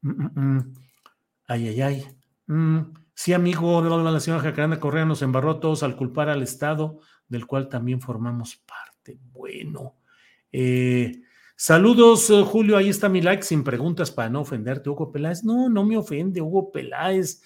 mm, 0.01 0.31
mm. 0.35 0.73
ay, 1.47 1.67
ay, 1.69 1.81
ay. 1.81 2.07
sí, 3.13 3.31
amigo, 3.31 3.81
la 3.81 4.19
señora 4.19 4.43
Jacaranda 4.43 4.81
Correa 4.81 5.05
nos 5.05 5.21
embarró 5.21 5.57
todos 5.61 5.83
al 5.83 5.95
culpar 5.95 6.27
al 6.27 6.43
Estado, 6.43 6.99
del 7.29 7.47
cual 7.47 7.69
también 7.69 8.01
formamos 8.01 8.57
parte. 8.57 9.17
Bueno, 9.31 9.95
eh, 10.51 11.21
Saludos, 11.59 12.29
eh, 12.29 12.43
Julio. 12.43 12.77
Ahí 12.77 12.87
está 12.87 13.09
mi 13.09 13.19
like 13.19 13.41
sin 13.41 13.63
preguntas 13.63 14.11
para 14.11 14.29
no 14.29 14.41
ofenderte, 14.41 14.91
Hugo 14.91 15.11
Peláez. 15.11 15.43
No, 15.43 15.69
no 15.69 15.83
me 15.83 15.97
ofende, 15.97 16.39
Hugo 16.39 16.71
Peláez. 16.71 17.41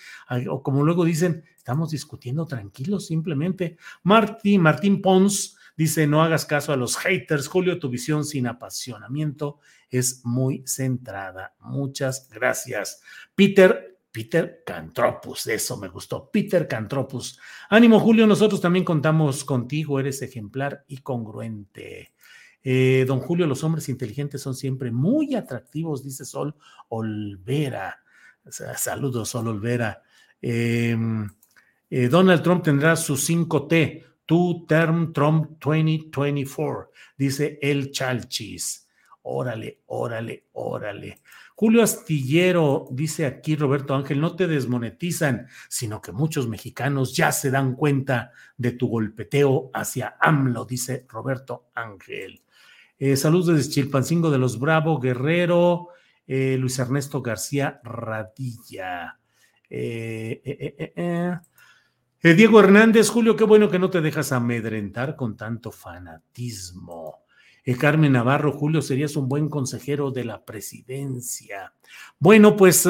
O 0.50 0.62
como 0.62 0.84
luego 0.84 1.06
dicen, 1.06 1.46
estamos 1.56 1.92
discutiendo 1.92 2.46
tranquilos, 2.46 3.08
simplemente. 3.08 3.78
Martín, 4.04 4.64
Martín 4.64 5.02
Pons 5.02 5.56
dice: 5.78 6.08
No 6.08 6.22
hagas 6.22 6.46
caso 6.46 6.74
a 6.74 6.76
los 6.76 6.98
haters, 6.98 7.48
Julio. 7.48 7.80
Tu 7.80 7.88
visión 7.88 8.26
sin 8.26 8.48
apasionamiento 8.48 9.60
es 9.90 10.26
muy 10.26 10.62
centrada. 10.68 11.56
Muchas 11.62 12.28
gracias. 12.28 13.02
Peter 13.34 13.98
Peter 14.12 14.62
Cantropus, 14.66 15.48
eso 15.48 15.78
me 15.78 15.88
gustó. 15.88 16.30
Peter 16.30 16.68
Cantropus. 16.68 17.40
Ánimo, 17.70 17.98
Julio, 17.98 18.28
nosotros 18.28 18.60
también 18.60 18.84
contamos 18.84 19.46
contigo, 19.46 20.02
eres 20.02 20.22
ejemplar 20.22 20.84
y 20.90 20.98
congruente. 20.98 22.12
Eh, 22.64 23.06
don 23.08 23.20
Julio, 23.20 23.48
los 23.48 23.64
hombres 23.64 23.90
inteligentes 23.90 24.42
son 24.42 24.56
siempre 24.56 24.92
muy 24.92 25.36
atractivos, 25.36 26.04
dice 26.04 26.26
Sol 26.26 26.56
Olvera. 26.90 28.04
Saludos, 28.50 29.30
Sol 29.30 29.48
Olvera. 29.48 30.02
Em, 30.42 31.30
eh, 31.90 32.08
Donald 32.08 32.42
Trump 32.44 32.64
tendrá 32.64 32.96
su 32.96 33.16
5T, 33.18 34.06
Two 34.26 34.66
Term 34.68 35.12
Trump 35.12 35.60
2024, 35.60 36.92
dice 37.18 37.60
el 37.62 37.92
Chalchis. 37.92 38.88
Órale, 39.24 39.82
órale, 39.88 40.46
órale. 40.54 41.22
Julio 41.54 41.84
Astillero, 41.84 42.88
dice 42.90 43.28
aquí 43.28 43.56
Roberto 43.56 43.94
Ángel, 43.94 44.20
no 44.20 44.36
te 44.36 44.48
desmonetizan, 44.48 45.48
sino 45.70 46.02
que 46.02 46.12
muchos 46.12 46.48
mexicanos 46.48 47.16
ya 47.16 47.32
se 47.32 47.52
dan 47.52 47.76
cuenta 47.76 48.32
de 48.58 48.72
tu 48.72 48.88
golpeteo 48.88 49.70
hacia 49.72 50.18
AMLO, 50.20 50.66
dice 50.66 51.06
Roberto 51.08 51.68
Ángel. 51.76 52.42
Eh, 53.04 53.18
saludos 53.18 53.48
desde 53.48 53.72
Chilpancingo 53.72 54.30
de 54.30 54.38
los 54.38 54.60
Bravo, 54.60 55.00
Guerrero, 55.00 55.88
eh, 56.28 56.56
Luis 56.60 56.78
Ernesto 56.78 57.20
García 57.20 57.82
Radilla. 57.84 59.18
Eh, 59.68 61.34
Diego 62.22 62.60
Hernández, 62.60 63.10
Julio, 63.10 63.36
qué 63.36 63.44
bueno 63.44 63.72
que 63.72 63.80
no 63.80 63.90
te 63.90 64.02
dejas 64.02 64.32
amedrentar 64.32 65.16
con 65.16 65.36
tanto 65.36 65.72
fanatismo. 65.72 67.24
Carmen 67.80 68.12
Navarro, 68.12 68.52
Julio, 68.52 68.84
serías 68.84 69.16
un 69.16 69.28
buen 69.28 69.50
consejero 69.50 70.12
de 70.12 70.26
la 70.26 70.46
presidencia. 70.46 71.74
Bueno, 72.20 72.56
pues 72.56 72.88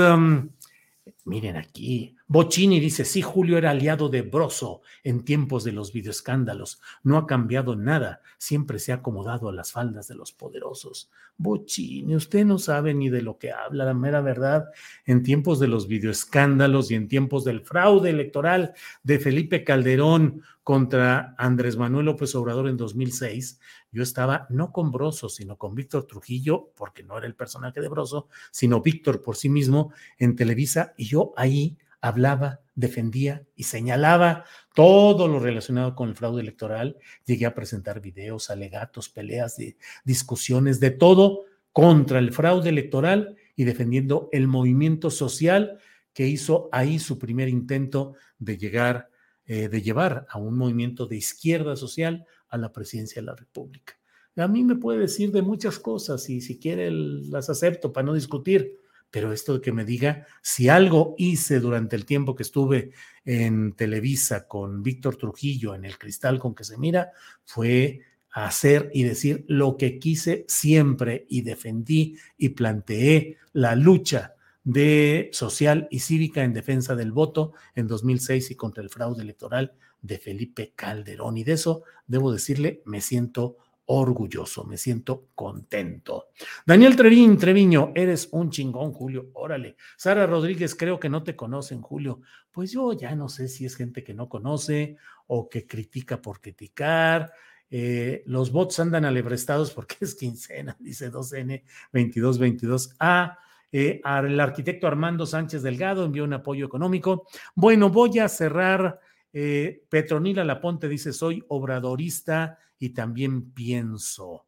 miren 1.23 1.55
aquí, 1.55 2.17
Bocini 2.31 2.79
dice, 2.79 3.03
sí, 3.03 3.21
Julio 3.21 3.57
era 3.57 3.71
aliado 3.71 4.07
de 4.07 4.21
Broso 4.21 4.83
en 5.03 5.25
tiempos 5.25 5.65
de 5.65 5.73
los 5.73 5.91
videoescándalos. 5.91 6.79
No 7.03 7.17
ha 7.17 7.27
cambiado 7.27 7.75
nada, 7.75 8.21
siempre 8.37 8.79
se 8.79 8.93
ha 8.93 8.95
acomodado 8.95 9.49
a 9.49 9.51
las 9.51 9.73
faldas 9.73 10.07
de 10.07 10.15
los 10.15 10.31
poderosos. 10.31 11.11
Bocini, 11.35 12.15
usted 12.15 12.45
no 12.45 12.57
sabe 12.57 12.93
ni 12.93 13.09
de 13.09 13.21
lo 13.21 13.37
que 13.37 13.51
habla, 13.51 13.83
la 13.83 13.93
mera 13.93 14.21
verdad. 14.21 14.69
En 15.05 15.23
tiempos 15.23 15.59
de 15.59 15.67
los 15.67 15.89
videoescándalos 15.89 16.89
y 16.89 16.95
en 16.95 17.09
tiempos 17.09 17.43
del 17.43 17.65
fraude 17.65 18.11
electoral 18.11 18.75
de 19.03 19.19
Felipe 19.19 19.65
Calderón 19.65 20.41
contra 20.63 21.35
Andrés 21.37 21.75
Manuel 21.75 22.05
López 22.05 22.33
Obrador 22.35 22.69
en 22.69 22.77
2006, 22.77 23.59
yo 23.91 24.03
estaba 24.03 24.47
no 24.49 24.71
con 24.71 24.89
Broso, 24.89 25.27
sino 25.27 25.57
con 25.57 25.75
Víctor 25.75 26.07
Trujillo, 26.07 26.71
porque 26.77 27.03
no 27.03 27.17
era 27.17 27.27
el 27.27 27.35
personaje 27.35 27.81
de 27.81 27.89
Broso, 27.89 28.29
sino 28.51 28.79
Víctor 28.79 29.21
por 29.21 29.35
sí 29.35 29.49
mismo 29.49 29.91
en 30.17 30.37
Televisa, 30.37 30.93
y 30.95 31.07
yo 31.07 31.33
ahí 31.35 31.75
hablaba, 32.01 32.61
defendía 32.75 33.45
y 33.55 33.63
señalaba 33.63 34.45
todo 34.73 35.27
lo 35.27 35.39
relacionado 35.39 35.95
con 35.95 36.09
el 36.09 36.15
fraude 36.15 36.41
electoral. 36.41 36.97
Llegué 37.25 37.45
a 37.45 37.53
presentar 37.53 38.01
videos, 38.01 38.49
alegatos, 38.49 39.09
peleas, 39.09 39.57
discusiones, 40.03 40.79
de 40.79 40.91
todo 40.91 41.45
contra 41.71 42.19
el 42.19 42.33
fraude 42.33 42.69
electoral 42.69 43.37
y 43.55 43.63
defendiendo 43.63 44.29
el 44.31 44.47
movimiento 44.47 45.09
social 45.11 45.79
que 46.13 46.27
hizo 46.27 46.69
ahí 46.71 46.99
su 46.99 47.17
primer 47.17 47.47
intento 47.47 48.15
de 48.39 48.57
llegar, 48.57 49.09
eh, 49.45 49.69
de 49.69 49.81
llevar 49.81 50.25
a 50.29 50.39
un 50.39 50.57
movimiento 50.57 51.05
de 51.05 51.17
izquierda 51.17 51.75
social 51.75 52.25
a 52.49 52.57
la 52.57 52.73
presidencia 52.73 53.21
de 53.21 53.27
la 53.27 53.35
República. 53.35 53.93
A 54.35 54.47
mí 54.47 54.63
me 54.63 54.75
puede 54.75 54.99
decir 54.99 55.31
de 55.31 55.41
muchas 55.41 55.77
cosas 55.77 56.29
y 56.29 56.41
si 56.41 56.57
quiere 56.57 56.89
las 56.91 57.49
acepto 57.49 57.91
para 57.91 58.05
no 58.05 58.13
discutir, 58.13 58.77
pero 59.11 59.33
esto 59.33 59.55
de 59.55 59.61
que 59.61 59.73
me 59.73 59.85
diga 59.85 60.25
si 60.41 60.69
algo 60.69 61.13
hice 61.17 61.59
durante 61.59 61.95
el 61.95 62.05
tiempo 62.05 62.33
que 62.33 62.43
estuve 62.43 62.91
en 63.25 63.73
Televisa 63.73 64.47
con 64.47 64.81
Víctor 64.81 65.17
Trujillo 65.17 65.75
en 65.75 65.85
el 65.85 65.97
cristal 65.97 66.39
con 66.39 66.55
que 66.55 66.63
se 66.63 66.77
mira, 66.77 67.11
fue 67.43 67.99
hacer 68.31 68.89
y 68.93 69.03
decir 69.03 69.43
lo 69.47 69.77
que 69.77 69.99
quise 69.99 70.45
siempre 70.47 71.25
y 71.29 71.41
defendí 71.41 72.15
y 72.37 72.49
planteé 72.49 73.37
la 73.51 73.75
lucha 73.75 74.35
de 74.63 75.29
social 75.33 75.87
y 75.91 75.99
cívica 75.99 76.43
en 76.43 76.53
defensa 76.53 76.95
del 76.95 77.11
voto 77.11 77.53
en 77.75 77.87
2006 77.87 78.51
y 78.51 78.55
contra 78.55 78.81
el 78.81 78.89
fraude 78.89 79.21
electoral 79.21 79.73
de 80.01 80.17
Felipe 80.17 80.73
Calderón. 80.75 81.37
Y 81.37 81.43
de 81.43 81.53
eso, 81.53 81.83
debo 82.07 82.31
decirle, 82.31 82.81
me 82.85 83.01
siento 83.01 83.57
orgulloso, 83.93 84.63
me 84.63 84.77
siento 84.77 85.27
contento. 85.35 86.27
Daniel 86.65 86.95
Trevín, 86.95 87.37
Treviño, 87.37 87.91
eres 87.93 88.29
un 88.31 88.49
chingón, 88.49 88.93
Julio, 88.93 89.29
órale. 89.33 89.75
Sara 89.97 90.25
Rodríguez, 90.25 90.75
creo 90.75 90.99
que 90.99 91.09
no 91.09 91.23
te 91.23 91.35
conocen, 91.35 91.81
Julio. 91.81 92.21
Pues 92.51 92.71
yo 92.71 92.93
ya 92.93 93.15
no 93.15 93.27
sé 93.27 93.47
si 93.47 93.65
es 93.65 93.75
gente 93.75 94.03
que 94.03 94.13
no 94.13 94.29
conoce 94.29 94.97
o 95.27 95.49
que 95.49 95.67
critica 95.67 96.21
por 96.21 96.39
criticar. 96.39 97.33
Eh, 97.69 98.23
los 98.25 98.51
bots 98.51 98.79
andan 98.79 99.05
alebrestados 99.05 99.71
porque 99.71 99.95
es 100.01 100.15
quincena, 100.15 100.77
dice 100.79 101.11
2N 101.11 101.63
2222A. 101.91 103.37
Eh, 103.73 104.01
al 104.03 104.37
arquitecto 104.39 104.87
Armando 104.87 105.25
Sánchez 105.25 105.63
Delgado 105.63 106.03
envió 106.05 106.23
un 106.23 106.33
apoyo 106.33 106.65
económico. 106.65 107.27
Bueno, 107.55 107.89
voy 107.89 108.19
a 108.19 108.29
cerrar. 108.29 108.99
Eh, 109.33 109.83
Petronila 109.89 110.43
Laponte 110.43 110.87
dice: 110.87 111.13
Soy 111.13 111.43
obradorista 111.47 112.57
y 112.77 112.89
también 112.89 113.51
pienso. 113.51 114.47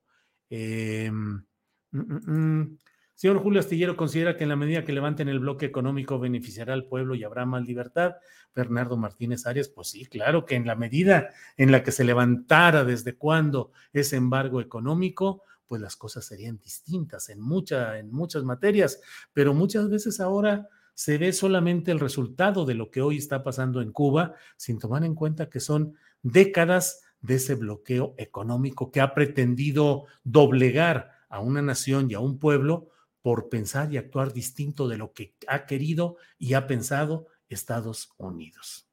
Em, 0.49 1.43
mm, 1.91 1.99
mm, 1.99 2.31
mm. 2.31 2.77
Señor 3.15 3.41
Julio 3.41 3.59
Astillero 3.59 3.95
considera 3.95 4.35
que 4.35 4.43
en 4.43 4.49
la 4.49 4.55
medida 4.55 4.83
que 4.83 4.91
levanten 4.91 5.29
el 5.29 5.39
bloque 5.39 5.65
económico 5.65 6.19
beneficiará 6.19 6.73
al 6.73 6.87
pueblo 6.87 7.15
y 7.15 7.23
habrá 7.23 7.45
más 7.45 7.65
libertad. 7.65 8.15
Bernardo 8.55 8.97
Martínez 8.97 9.45
Arias, 9.47 9.69
pues 9.69 9.89
sí, 9.89 10.05
claro 10.05 10.45
que 10.45 10.55
en 10.55 10.67
la 10.67 10.75
medida 10.75 11.29
en 11.57 11.71
la 11.71 11.83
que 11.83 11.91
se 11.91 12.03
levantara 12.03 12.83
desde 12.83 13.15
cuando 13.15 13.71
ese 13.93 14.17
embargo 14.17 14.61
económico, 14.61 15.43
pues 15.67 15.81
las 15.81 15.95
cosas 15.95 16.25
serían 16.25 16.59
distintas 16.59 17.29
en, 17.29 17.39
mucha, 17.39 17.97
en 17.97 18.11
muchas 18.11 18.43
materias, 18.43 18.99
pero 19.31 19.53
muchas 19.53 19.89
veces 19.89 20.19
ahora 20.19 20.67
se 20.93 21.17
ve 21.17 21.33
solamente 21.33 21.91
el 21.91 21.99
resultado 21.99 22.65
de 22.65 22.75
lo 22.75 22.91
que 22.91 23.01
hoy 23.01 23.17
está 23.17 23.43
pasando 23.43 23.81
en 23.81 23.91
Cuba, 23.91 24.35
sin 24.57 24.79
tomar 24.79 25.03
en 25.03 25.15
cuenta 25.15 25.49
que 25.49 25.59
son 25.59 25.95
décadas 26.21 27.01
de 27.21 27.35
ese 27.35 27.55
bloqueo 27.55 28.15
económico 28.17 28.91
que 28.91 29.01
ha 29.01 29.13
pretendido 29.13 30.05
doblegar 30.23 31.11
a 31.29 31.39
una 31.39 31.61
nación 31.61 32.11
y 32.11 32.13
a 32.13 32.19
un 32.19 32.37
pueblo 32.37 32.89
por 33.21 33.49
pensar 33.49 33.91
y 33.93 33.97
actuar 33.97 34.33
distinto 34.33 34.87
de 34.87 34.97
lo 34.97 35.13
que 35.13 35.33
ha 35.47 35.65
querido 35.65 36.17
y 36.37 36.53
ha 36.53 36.67
pensado 36.67 37.27
Estados 37.47 38.13
Unidos. 38.17 38.87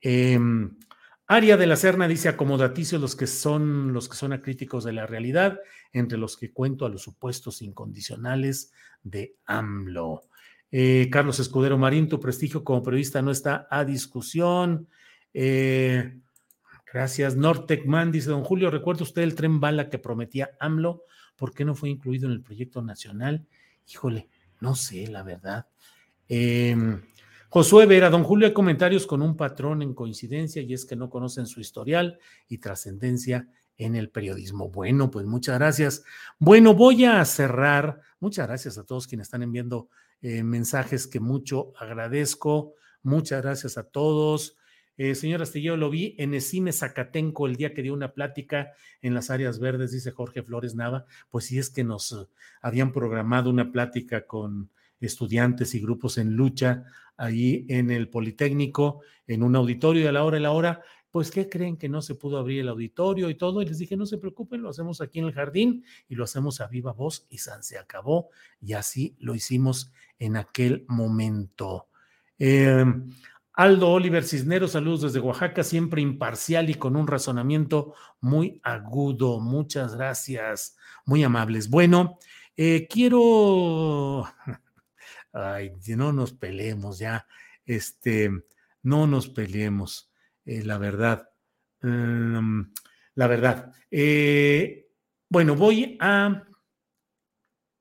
Eh, 0.00 0.38
Aria 1.30 1.58
de 1.58 1.66
la 1.66 1.76
Serna 1.76 2.08
dice 2.08 2.30
acomodaticios 2.30 3.02
los 3.02 3.14
que 3.14 3.26
son 3.26 3.92
los 3.92 4.08
que 4.08 4.16
son 4.16 4.32
acríticos 4.32 4.82
de 4.84 4.94
la 4.94 5.06
realidad, 5.06 5.60
entre 5.92 6.16
los 6.16 6.38
que 6.38 6.52
cuento 6.54 6.86
a 6.86 6.88
los 6.88 7.02
supuestos 7.02 7.60
incondicionales 7.60 8.72
de 9.02 9.36
AMLO. 9.44 10.22
Eh, 10.70 11.08
Carlos 11.10 11.38
Escudero 11.40 11.78
Marín, 11.78 12.08
tu 12.08 12.20
prestigio 12.20 12.62
como 12.62 12.82
periodista 12.82 13.22
no 13.22 13.30
está 13.30 13.66
a 13.70 13.84
discusión. 13.84 14.88
Eh, 15.32 16.18
gracias. 16.92 17.36
Nortecman 17.36 18.12
dice, 18.12 18.30
don 18.30 18.44
Julio, 18.44 18.70
¿recuerda 18.70 19.02
usted 19.02 19.22
el 19.22 19.34
tren 19.34 19.60
bala 19.60 19.88
que 19.88 19.98
prometía 19.98 20.50
AMLO? 20.60 21.04
¿Por 21.36 21.54
qué 21.54 21.64
no 21.64 21.74
fue 21.74 21.88
incluido 21.88 22.26
en 22.26 22.32
el 22.32 22.42
proyecto 22.42 22.82
nacional? 22.82 23.46
Híjole, 23.90 24.28
no 24.60 24.74
sé, 24.74 25.06
la 25.06 25.22
verdad. 25.22 25.66
Em, 26.28 27.00
Josué 27.48 27.86
Vera, 27.86 28.10
don 28.10 28.24
Julio, 28.24 28.46
hay 28.46 28.52
comentarios 28.52 29.06
con 29.06 29.22
un 29.22 29.36
patrón 29.36 29.80
en 29.80 29.94
coincidencia 29.94 30.60
y 30.60 30.74
es 30.74 30.84
que 30.84 30.96
no 30.96 31.08
conocen 31.08 31.46
su 31.46 31.60
historial 31.60 32.18
y 32.48 32.58
trascendencia 32.58 33.48
en 33.78 33.94
el 33.94 34.10
periodismo. 34.10 34.68
Bueno, 34.68 35.10
pues 35.10 35.24
muchas 35.24 35.58
gracias. 35.58 36.02
Bueno, 36.38 36.74
voy 36.74 37.04
a 37.04 37.24
cerrar. 37.24 38.00
Muchas 38.20 38.46
gracias 38.48 38.76
a 38.76 38.84
todos 38.84 39.06
quienes 39.06 39.28
están 39.28 39.42
enviando 39.42 39.88
eh, 40.22 40.42
mensajes 40.42 41.06
que 41.06 41.20
mucho 41.20 41.72
agradezco. 41.78 42.74
Muchas 43.02 43.42
gracias 43.42 43.78
a 43.78 43.84
todos. 43.84 44.56
Eh, 44.96 45.14
señor 45.14 45.42
Astillero, 45.42 45.76
lo 45.76 45.90
vi 45.90 46.16
en 46.18 46.34
Esime 46.34 46.72
Zacatenco 46.72 47.46
el 47.46 47.54
día 47.54 47.72
que 47.72 47.82
dio 47.82 47.94
una 47.94 48.14
plática 48.14 48.72
en 49.00 49.14
las 49.14 49.30
áreas 49.30 49.60
verdes, 49.60 49.92
dice 49.92 50.10
Jorge 50.10 50.42
Flores 50.42 50.74
Nava. 50.74 51.06
Pues 51.30 51.44
sí 51.44 51.58
es 51.58 51.70
que 51.70 51.84
nos 51.84 52.12
eh, 52.12 52.26
habían 52.62 52.92
programado 52.92 53.48
una 53.48 53.70
plática 53.70 54.26
con 54.26 54.70
estudiantes 55.00 55.76
y 55.76 55.80
grupos 55.80 56.18
en 56.18 56.34
lucha 56.34 56.84
ahí 57.16 57.64
en 57.68 57.90
el 57.90 58.08
Politécnico, 58.08 59.02
en 59.26 59.42
un 59.44 59.54
auditorio 59.54 60.02
y 60.02 60.06
a 60.06 60.12
la 60.12 60.24
hora 60.24 60.38
y 60.38 60.40
la 60.40 60.50
hora, 60.50 60.82
pues 61.18 61.32
¿qué 61.32 61.48
creen 61.48 61.76
que 61.76 61.88
no 61.88 62.00
se 62.00 62.14
pudo 62.14 62.38
abrir 62.38 62.60
el 62.60 62.68
auditorio 62.68 63.28
y 63.28 63.34
todo? 63.34 63.60
Y 63.60 63.66
les 63.66 63.78
dije, 63.78 63.96
no 63.96 64.06
se 64.06 64.18
preocupen, 64.18 64.62
lo 64.62 64.68
hacemos 64.68 65.00
aquí 65.00 65.18
en 65.18 65.24
el 65.24 65.32
jardín 65.32 65.84
y 66.08 66.14
lo 66.14 66.22
hacemos 66.22 66.60
a 66.60 66.68
viva 66.68 66.92
voz 66.92 67.26
y 67.28 67.38
San 67.38 67.64
se 67.64 67.76
acabó 67.76 68.28
y 68.60 68.74
así 68.74 69.16
lo 69.18 69.34
hicimos 69.34 69.90
en 70.20 70.36
aquel 70.36 70.84
momento. 70.86 71.88
Eh, 72.38 72.84
Aldo 73.52 73.90
Oliver 73.90 74.22
Cisneros, 74.22 74.70
saludos 74.70 75.02
desde 75.02 75.18
Oaxaca, 75.18 75.64
siempre 75.64 76.00
imparcial 76.00 76.70
y 76.70 76.74
con 76.74 76.94
un 76.94 77.08
razonamiento 77.08 77.94
muy 78.20 78.60
agudo. 78.62 79.40
Muchas 79.40 79.96
gracias, 79.96 80.76
muy 81.04 81.24
amables. 81.24 81.68
Bueno, 81.68 82.20
eh, 82.56 82.86
quiero, 82.88 84.22
ay, 85.32 85.72
no 85.96 86.12
nos 86.12 86.32
peleemos 86.32 87.00
ya, 87.00 87.26
este, 87.66 88.30
no 88.84 89.08
nos 89.08 89.28
peleemos, 89.28 90.07
eh, 90.48 90.62
la 90.64 90.78
verdad, 90.78 91.28
mm, 91.82 92.62
la 93.14 93.26
verdad. 93.26 93.72
Eh, 93.90 94.88
bueno, 95.28 95.54
voy 95.54 95.96
a, 96.00 96.44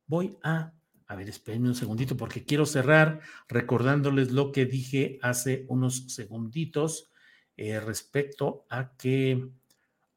voy 0.05 0.37
a 0.43 0.73
a 1.09 1.15
ver, 1.15 1.29
espérenme 1.29 1.69
un 1.69 1.75
segundito 1.75 2.17
porque 2.17 2.43
quiero 2.43 2.65
cerrar 2.65 3.21
recordándoles 3.47 4.31
lo 4.31 4.51
que 4.51 4.65
dije 4.65 5.19
hace 5.21 5.65
unos 5.69 6.13
segunditos 6.13 7.11
eh, 7.55 7.79
respecto 7.79 8.65
a 8.69 8.95
que... 8.97 9.49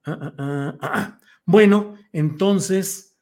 Ah, 0.05 0.35
ah, 0.37 0.79
ah, 0.81 1.19
bueno, 1.45 1.95
entonces, 2.13 3.17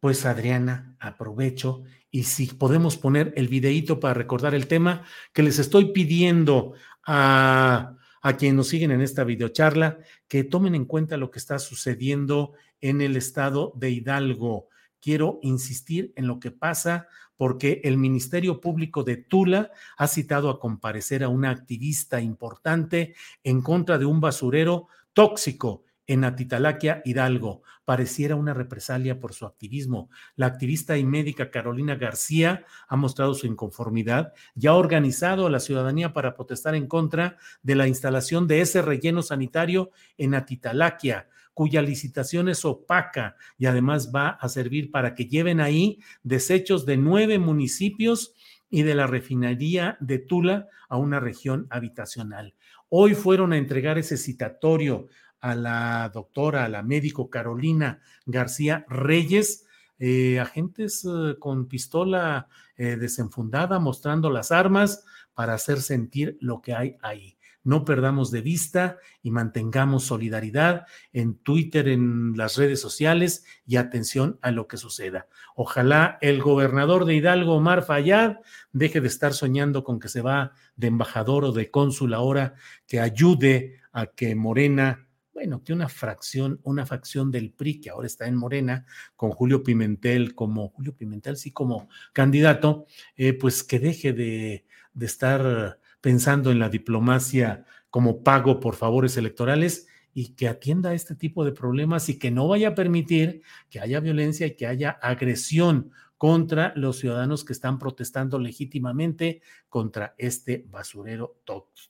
pues 0.00 0.26
Adriana, 0.26 0.96
aprovecho 1.00 1.84
y 2.10 2.24
si 2.24 2.46
podemos 2.46 2.98
poner 2.98 3.32
el 3.36 3.48
videíto 3.48 3.98
para 4.00 4.12
recordar 4.14 4.54
el 4.54 4.68
tema 4.68 5.02
que 5.32 5.42
les 5.42 5.58
estoy 5.58 5.92
pidiendo 5.92 6.74
a, 7.06 7.96
a 8.24 8.38
quienes 8.38 8.56
nos 8.56 8.68
siguen 8.68 8.90
en 8.90 9.02
esta 9.02 9.22
videocharla, 9.22 9.98
que 10.28 10.44
tomen 10.44 10.74
en 10.74 10.86
cuenta 10.86 11.18
lo 11.18 11.30
que 11.30 11.38
está 11.38 11.58
sucediendo 11.58 12.54
en 12.80 13.02
el 13.02 13.16
estado 13.16 13.74
de 13.76 13.90
Hidalgo. 13.90 14.68
Quiero 14.98 15.38
insistir 15.42 16.14
en 16.16 16.26
lo 16.26 16.40
que 16.40 16.50
pasa 16.50 17.06
porque 17.36 17.82
el 17.84 17.98
Ministerio 17.98 18.62
Público 18.62 19.04
de 19.04 19.18
Tula 19.18 19.72
ha 19.98 20.08
citado 20.08 20.48
a 20.48 20.58
comparecer 20.58 21.22
a 21.22 21.28
una 21.28 21.50
activista 21.50 22.18
importante 22.22 23.14
en 23.42 23.60
contra 23.60 23.98
de 23.98 24.06
un 24.06 24.22
basurero 24.22 24.88
tóxico 25.12 25.84
en 26.06 26.24
Atitalaquia, 26.24 27.02
Hidalgo. 27.04 27.62
Pareciera 27.84 28.36
una 28.36 28.54
represalia 28.54 29.20
por 29.20 29.34
su 29.34 29.46
activismo. 29.46 30.10
La 30.36 30.46
activista 30.46 30.96
y 30.96 31.04
médica 31.04 31.50
Carolina 31.50 31.96
García 31.96 32.64
ha 32.88 32.96
mostrado 32.96 33.34
su 33.34 33.46
inconformidad 33.46 34.32
y 34.54 34.66
ha 34.66 34.74
organizado 34.74 35.46
a 35.46 35.50
la 35.50 35.60
ciudadanía 35.60 36.12
para 36.12 36.34
protestar 36.34 36.74
en 36.74 36.86
contra 36.86 37.36
de 37.62 37.74
la 37.74 37.88
instalación 37.88 38.46
de 38.46 38.60
ese 38.60 38.82
relleno 38.82 39.22
sanitario 39.22 39.90
en 40.16 40.34
Atitalaquia 40.34 41.28
cuya 41.54 41.80
licitación 41.80 42.48
es 42.48 42.64
opaca 42.64 43.36
y 43.56 43.66
además 43.66 44.10
va 44.14 44.30
a 44.30 44.48
servir 44.48 44.90
para 44.90 45.14
que 45.14 45.26
lleven 45.26 45.60
ahí 45.60 46.00
desechos 46.24 46.84
de 46.84 46.96
nueve 46.96 47.38
municipios 47.38 48.34
y 48.68 48.82
de 48.82 48.96
la 48.96 49.06
refinería 49.06 49.96
de 50.00 50.18
Tula 50.18 50.68
a 50.88 50.96
una 50.96 51.20
región 51.20 51.68
habitacional. 51.70 52.54
Hoy 52.88 53.14
fueron 53.14 53.52
a 53.52 53.56
entregar 53.56 53.98
ese 53.98 54.16
citatorio 54.16 55.06
a 55.44 55.54
la 55.54 56.08
doctora, 56.08 56.64
a 56.64 56.68
la 56.70 56.82
médico 56.82 57.28
Carolina 57.28 58.00
García 58.24 58.86
Reyes, 58.88 59.66
eh, 59.98 60.40
agentes 60.40 61.04
eh, 61.04 61.36
con 61.38 61.68
pistola 61.68 62.48
eh, 62.78 62.96
desenfundada 62.96 63.78
mostrando 63.78 64.30
las 64.30 64.50
armas 64.50 65.04
para 65.34 65.52
hacer 65.52 65.82
sentir 65.82 66.38
lo 66.40 66.62
que 66.62 66.72
hay 66.72 66.96
ahí 67.02 67.36
no 67.64 67.84
perdamos 67.84 68.30
de 68.30 68.42
vista 68.42 68.98
y 69.22 69.30
mantengamos 69.30 70.04
solidaridad 70.04 70.86
en 71.12 71.36
Twitter, 71.36 71.88
en 71.88 72.34
las 72.36 72.56
redes 72.56 72.80
sociales 72.80 73.44
y 73.66 73.76
atención 73.76 74.38
a 74.42 74.50
lo 74.50 74.68
que 74.68 74.76
suceda. 74.76 75.26
Ojalá 75.56 76.18
el 76.20 76.42
gobernador 76.42 77.06
de 77.06 77.14
Hidalgo, 77.14 77.56
Omar 77.56 77.82
Fayad, 77.82 78.36
deje 78.72 79.00
de 79.00 79.08
estar 79.08 79.32
soñando 79.32 79.82
con 79.82 79.98
que 79.98 80.08
se 80.08 80.20
va 80.20 80.52
de 80.76 80.88
embajador 80.88 81.44
o 81.44 81.52
de 81.52 81.70
cónsul 81.70 82.12
ahora, 82.12 82.54
que 82.86 83.00
ayude 83.00 83.80
a 83.92 84.06
que 84.06 84.34
Morena, 84.34 85.03
bueno, 85.44 85.62
que 85.62 85.74
una 85.74 85.90
fracción, 85.90 86.58
una 86.62 86.86
facción 86.86 87.30
del 87.30 87.52
PRI 87.52 87.78
que 87.82 87.90
ahora 87.90 88.06
está 88.06 88.26
en 88.26 88.34
Morena, 88.34 88.86
con 89.14 89.30
Julio 89.30 89.62
Pimentel 89.62 90.34
como, 90.34 90.70
Julio 90.70 90.96
Pimentel 90.96 91.36
sí 91.36 91.50
como 91.52 91.90
candidato, 92.14 92.86
eh, 93.14 93.34
pues 93.34 93.62
que 93.62 93.78
deje 93.78 94.14
de, 94.14 94.64
de 94.94 95.06
estar 95.06 95.78
pensando 96.00 96.50
en 96.50 96.58
la 96.58 96.70
diplomacia 96.70 97.66
como 97.90 98.22
pago 98.22 98.58
por 98.58 98.74
favores 98.74 99.18
electorales 99.18 99.86
y 100.14 100.34
que 100.34 100.48
atienda 100.48 100.90
a 100.90 100.94
este 100.94 101.14
tipo 101.14 101.44
de 101.44 101.52
problemas 101.52 102.08
y 102.08 102.18
que 102.18 102.30
no 102.30 102.48
vaya 102.48 102.68
a 102.68 102.74
permitir 102.74 103.42
que 103.68 103.80
haya 103.80 104.00
violencia 104.00 104.46
y 104.46 104.56
que 104.56 104.66
haya 104.66 104.92
agresión 104.92 105.90
contra 106.16 106.72
los 106.74 107.00
ciudadanos 107.00 107.44
que 107.44 107.52
están 107.52 107.78
protestando 107.78 108.38
legítimamente 108.38 109.42
contra 109.68 110.14
este 110.16 110.64
basurero 110.70 111.36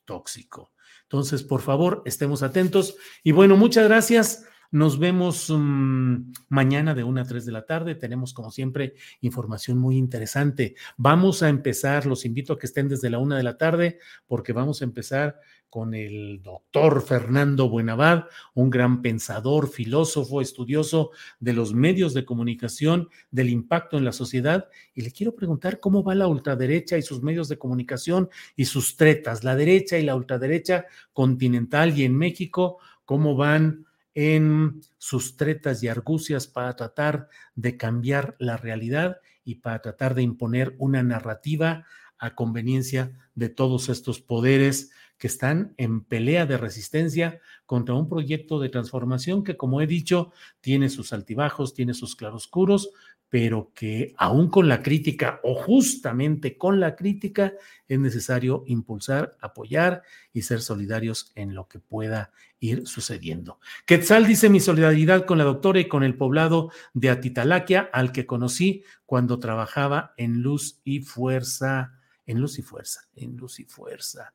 tóxico. 0.05 0.74
Entonces, 1.05 1.43
por 1.43 1.61
favor, 1.61 2.03
estemos 2.05 2.43
atentos. 2.43 2.97
Y 3.23 3.33
bueno, 3.33 3.57
muchas 3.57 3.85
gracias. 3.85 4.45
Nos 4.75 4.99
vemos 4.99 5.51
um, 5.51 6.33
mañana 6.49 6.97
de 6.97 7.05
1 7.05 7.21
a 7.21 7.25
3 7.25 7.47
de 7.47 7.53
la 7.53 7.65
tarde. 7.65 7.95
Tenemos, 7.95 8.35
como 8.35 8.51
siempre, 8.51 8.95
información 9.21 9.79
muy 9.79 9.97
interesante. 9.97 10.75
Vamos 10.97 11.45
a 11.45 11.49
empezar, 11.49 12.07
los 12.07 12.25
invito 12.25 12.53
a 12.53 12.59
que 12.59 12.67
estén 12.67 12.89
desde 12.89 13.09
la 13.09 13.21
1 13.21 13.37
de 13.37 13.45
la 13.45 13.57
tarde, 13.57 14.01
porque 14.27 14.53
vamos 14.53 14.83
a 14.83 14.85
empezar 14.85 15.39
con 15.71 15.95
el 15.95 16.43
doctor 16.43 17.03
Fernando 17.03 17.69
Buenavad, 17.69 18.25
un 18.55 18.69
gran 18.69 19.01
pensador, 19.01 19.69
filósofo, 19.69 20.41
estudioso 20.41 21.13
de 21.39 21.53
los 21.53 21.73
medios 21.73 22.13
de 22.13 22.25
comunicación, 22.25 23.09
del 23.31 23.51
impacto 23.51 23.97
en 23.97 24.05
la 24.05 24.11
sociedad. 24.13 24.67
Y 24.93 25.03
le 25.03 25.13
quiero 25.13 25.37
preguntar 25.37 25.79
cómo 25.79 26.03
va 26.03 26.17
la 26.17 26.27
ultraderecha 26.27 26.98
y 26.98 27.03
sus 27.03 27.23
medios 27.23 27.48
de 27.48 27.59
comunicación 27.59 28.29
y 28.57 28.65
sus 28.65 28.96
tretas, 28.96 29.44
la 29.44 29.55
derecha 29.55 29.98
y 29.98 30.03
la 30.03 30.17
ultraderecha 30.17 30.87
continental 31.13 31.96
y 31.96 32.03
en 32.03 32.19
México, 32.19 32.79
cómo 33.05 33.37
van 33.37 33.87
en 34.15 34.81
sus 34.98 35.37
tretas 35.37 35.83
y 35.83 35.88
argucias 35.88 36.46
para 36.46 36.75
tratar 36.77 37.29
de 37.54 37.77
cambiar 37.77 38.37
la 38.38 38.56
realidad 38.56 39.19
y 39.44 39.56
para 39.56 39.83
tratar 39.83 40.15
de 40.15 40.23
imponer 40.23 40.75
una 40.79 41.02
narrativa 41.02 41.85
a 42.19 42.35
conveniencia 42.35 43.12
de 43.35 43.48
todos 43.48 43.88
estos 43.88 44.21
poderes 44.21 44.92
que 45.19 45.27
están 45.27 45.75
en 45.77 46.02
pelea 46.02 46.46
de 46.46 46.56
resistencia 46.56 47.40
contra 47.67 47.94
un 47.94 48.08
proyecto 48.08 48.58
de 48.58 48.69
transformación 48.69 49.44
que, 49.44 49.56
como 49.56 49.81
he 49.81 49.87
dicho, 49.87 50.33
tiene 50.60 50.88
sus 50.88 51.12
altibajos, 51.12 51.75
tiene 51.75 51.94
sus 51.94 52.17
claroscuros, 52.17 52.90
pero 53.35 53.73
que 53.75 54.15
aún 54.17 54.49
con 54.49 54.69
la 54.69 54.81
crítica 54.81 55.41
o 55.43 55.57
justamente 55.57 56.57
con 56.57 56.79
la 56.79 56.95
crítica 56.95 57.55
es 57.89 57.99
necesario 57.99 58.63
impulsar, 58.69 59.37
apoyar 59.41 60.05
y 60.33 60.43
ser 60.43 60.61
solidarios 60.61 61.33
en 61.35 61.53
lo 61.53 61.67
que 61.67 61.81
pueda 61.81 62.31
ir 62.61 62.87
sucediendo. 62.87 63.59
Quetzal 63.87 64.29
dice 64.29 64.49
mi 64.51 64.61
solidaridad 64.61 65.27
con 65.27 65.39
la 65.39 65.43
doctora 65.43 65.81
y 65.81 65.89
con 65.89 66.05
el 66.05 66.17
poblado 66.17 66.71
de 66.93 67.11
Atitalaquia, 67.11 67.91
al 67.93 68.13
que 68.13 68.25
conocí 68.25 68.85
cuando 69.05 69.41
trabajaba 69.41 70.15
en 70.17 70.41
Luz 70.41 70.81
y 70.85 71.01
Fuerza, 71.01 71.99
en 72.27 72.39
Luz 72.39 72.61
y 72.61 72.63
Fuerza, 72.63 73.01
en 73.17 73.37
Luz 73.37 73.59
y 73.59 73.65
Fuerza. 73.65 74.33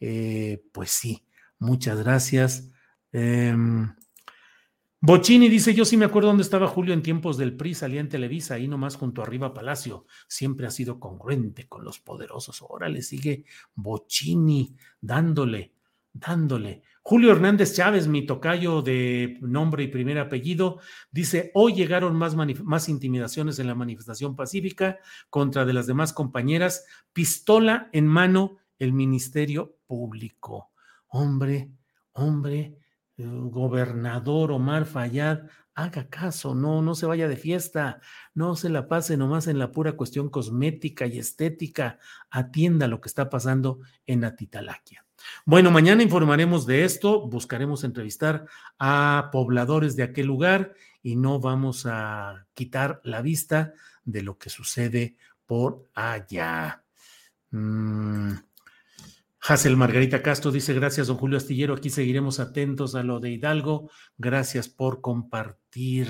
Eh, 0.00 0.62
pues 0.70 0.90
sí, 0.90 1.24
muchas 1.58 1.98
gracias. 1.98 2.68
Em, 3.10 3.94
Bochini 5.06 5.50
dice, 5.50 5.74
yo 5.74 5.84
sí 5.84 5.98
me 5.98 6.06
acuerdo 6.06 6.28
dónde 6.28 6.44
estaba 6.44 6.66
Julio 6.66 6.94
en 6.94 7.02
tiempos 7.02 7.36
del 7.36 7.54
PRI, 7.54 7.74
salía 7.74 8.00
en 8.00 8.08
Televisa, 8.08 8.54
ahí 8.54 8.66
nomás 8.66 8.96
junto 8.96 9.20
arriba 9.20 9.52
Palacio. 9.52 10.06
Siempre 10.28 10.66
ha 10.66 10.70
sido 10.70 10.98
congruente 10.98 11.68
con 11.68 11.84
los 11.84 11.98
poderosos. 11.98 12.62
Ahora 12.62 12.88
le 12.88 13.02
sigue 13.02 13.44
Bochini 13.74 14.74
dándole, 15.02 15.74
dándole. 16.10 16.80
Julio 17.02 17.32
Hernández 17.32 17.74
Chávez, 17.74 18.08
mi 18.08 18.24
tocayo 18.24 18.80
de 18.80 19.36
nombre 19.42 19.82
y 19.82 19.88
primer 19.88 20.18
apellido, 20.18 20.80
dice, 21.10 21.50
hoy 21.52 21.74
llegaron 21.74 22.16
más, 22.16 22.34
más 22.34 22.88
intimidaciones 22.88 23.58
en 23.58 23.66
la 23.66 23.74
manifestación 23.74 24.34
pacífica 24.34 25.00
contra 25.28 25.66
de 25.66 25.74
las 25.74 25.86
demás 25.86 26.14
compañeras, 26.14 26.86
pistola 27.12 27.90
en 27.92 28.06
mano 28.06 28.56
el 28.78 28.94
Ministerio 28.94 29.76
Público. 29.86 30.70
Hombre, 31.08 31.68
hombre, 32.14 32.78
gobernador 33.16 34.52
Omar 34.52 34.86
Fayad, 34.86 35.42
haga 35.74 36.08
caso, 36.08 36.54
no, 36.54 36.82
no 36.82 36.94
se 36.94 37.06
vaya 37.06 37.28
de 37.28 37.36
fiesta, 37.36 38.00
no 38.34 38.56
se 38.56 38.68
la 38.68 38.88
pase 38.88 39.16
nomás 39.16 39.46
en 39.46 39.58
la 39.58 39.72
pura 39.72 39.92
cuestión 39.92 40.28
cosmética 40.30 41.06
y 41.06 41.18
estética, 41.18 41.98
atienda 42.30 42.86
lo 42.88 43.00
que 43.00 43.08
está 43.08 43.28
pasando 43.28 43.80
en 44.06 44.24
Atitalaquia. 44.24 45.04
Bueno, 45.44 45.70
mañana 45.70 46.02
informaremos 46.02 46.66
de 46.66 46.84
esto, 46.84 47.26
buscaremos 47.26 47.84
entrevistar 47.84 48.46
a 48.78 49.30
pobladores 49.32 49.96
de 49.96 50.02
aquel 50.02 50.26
lugar 50.26 50.74
y 51.02 51.16
no 51.16 51.40
vamos 51.40 51.86
a 51.86 52.46
quitar 52.54 53.00
la 53.04 53.22
vista 53.22 53.72
de 54.04 54.22
lo 54.22 54.38
que 54.38 54.50
sucede 54.50 55.16
por 55.46 55.88
allá. 55.94 56.84
Mm. 57.50 58.34
Hazel 59.46 59.76
Margarita 59.76 60.22
Castro 60.22 60.50
dice, 60.50 60.72
gracias, 60.72 61.06
don 61.06 61.18
Julio 61.18 61.36
Astillero, 61.36 61.74
aquí 61.74 61.90
seguiremos 61.90 62.40
atentos 62.40 62.94
a 62.94 63.02
lo 63.02 63.20
de 63.20 63.30
Hidalgo. 63.30 63.90
Gracias 64.16 64.70
por 64.70 65.02
compartir 65.02 66.08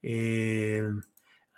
eh, 0.00 0.82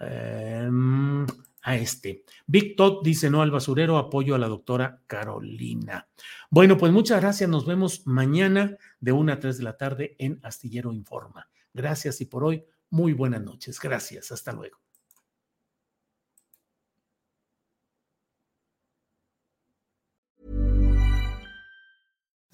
em, 0.01 1.27
a 1.63 1.77
este. 1.77 2.25
Big 2.49 2.75
Todd 2.75 3.05
dice, 3.05 3.31
no 3.31 3.43
al 3.43 3.53
basurero, 3.53 3.97
apoyo 3.97 4.35
a 4.35 4.39
la 4.39 4.49
doctora 4.49 5.01
Carolina. 5.07 6.09
Bueno, 6.51 6.77
pues 6.77 6.93
muchas 6.93 7.21
gracias, 7.21 7.49
nos 7.49 7.65
vemos 7.65 8.05
mañana 8.05 8.77
de 8.99 9.13
1 9.13 9.33
a 9.33 9.39
3 9.39 9.57
de 9.57 9.65
la 9.65 9.77
tarde 9.77 10.17
en 10.19 10.41
Astillero 10.43 10.93
Informa. 10.93 11.49
Gracias 11.73 12.21
y 12.21 12.25
por 12.25 12.43
hoy, 12.43 12.65
muy 12.91 13.13
buenas 13.13 13.43
noches. 13.43 13.79
Gracias, 13.79 14.33
hasta 14.33 14.53
luego. 14.53 14.88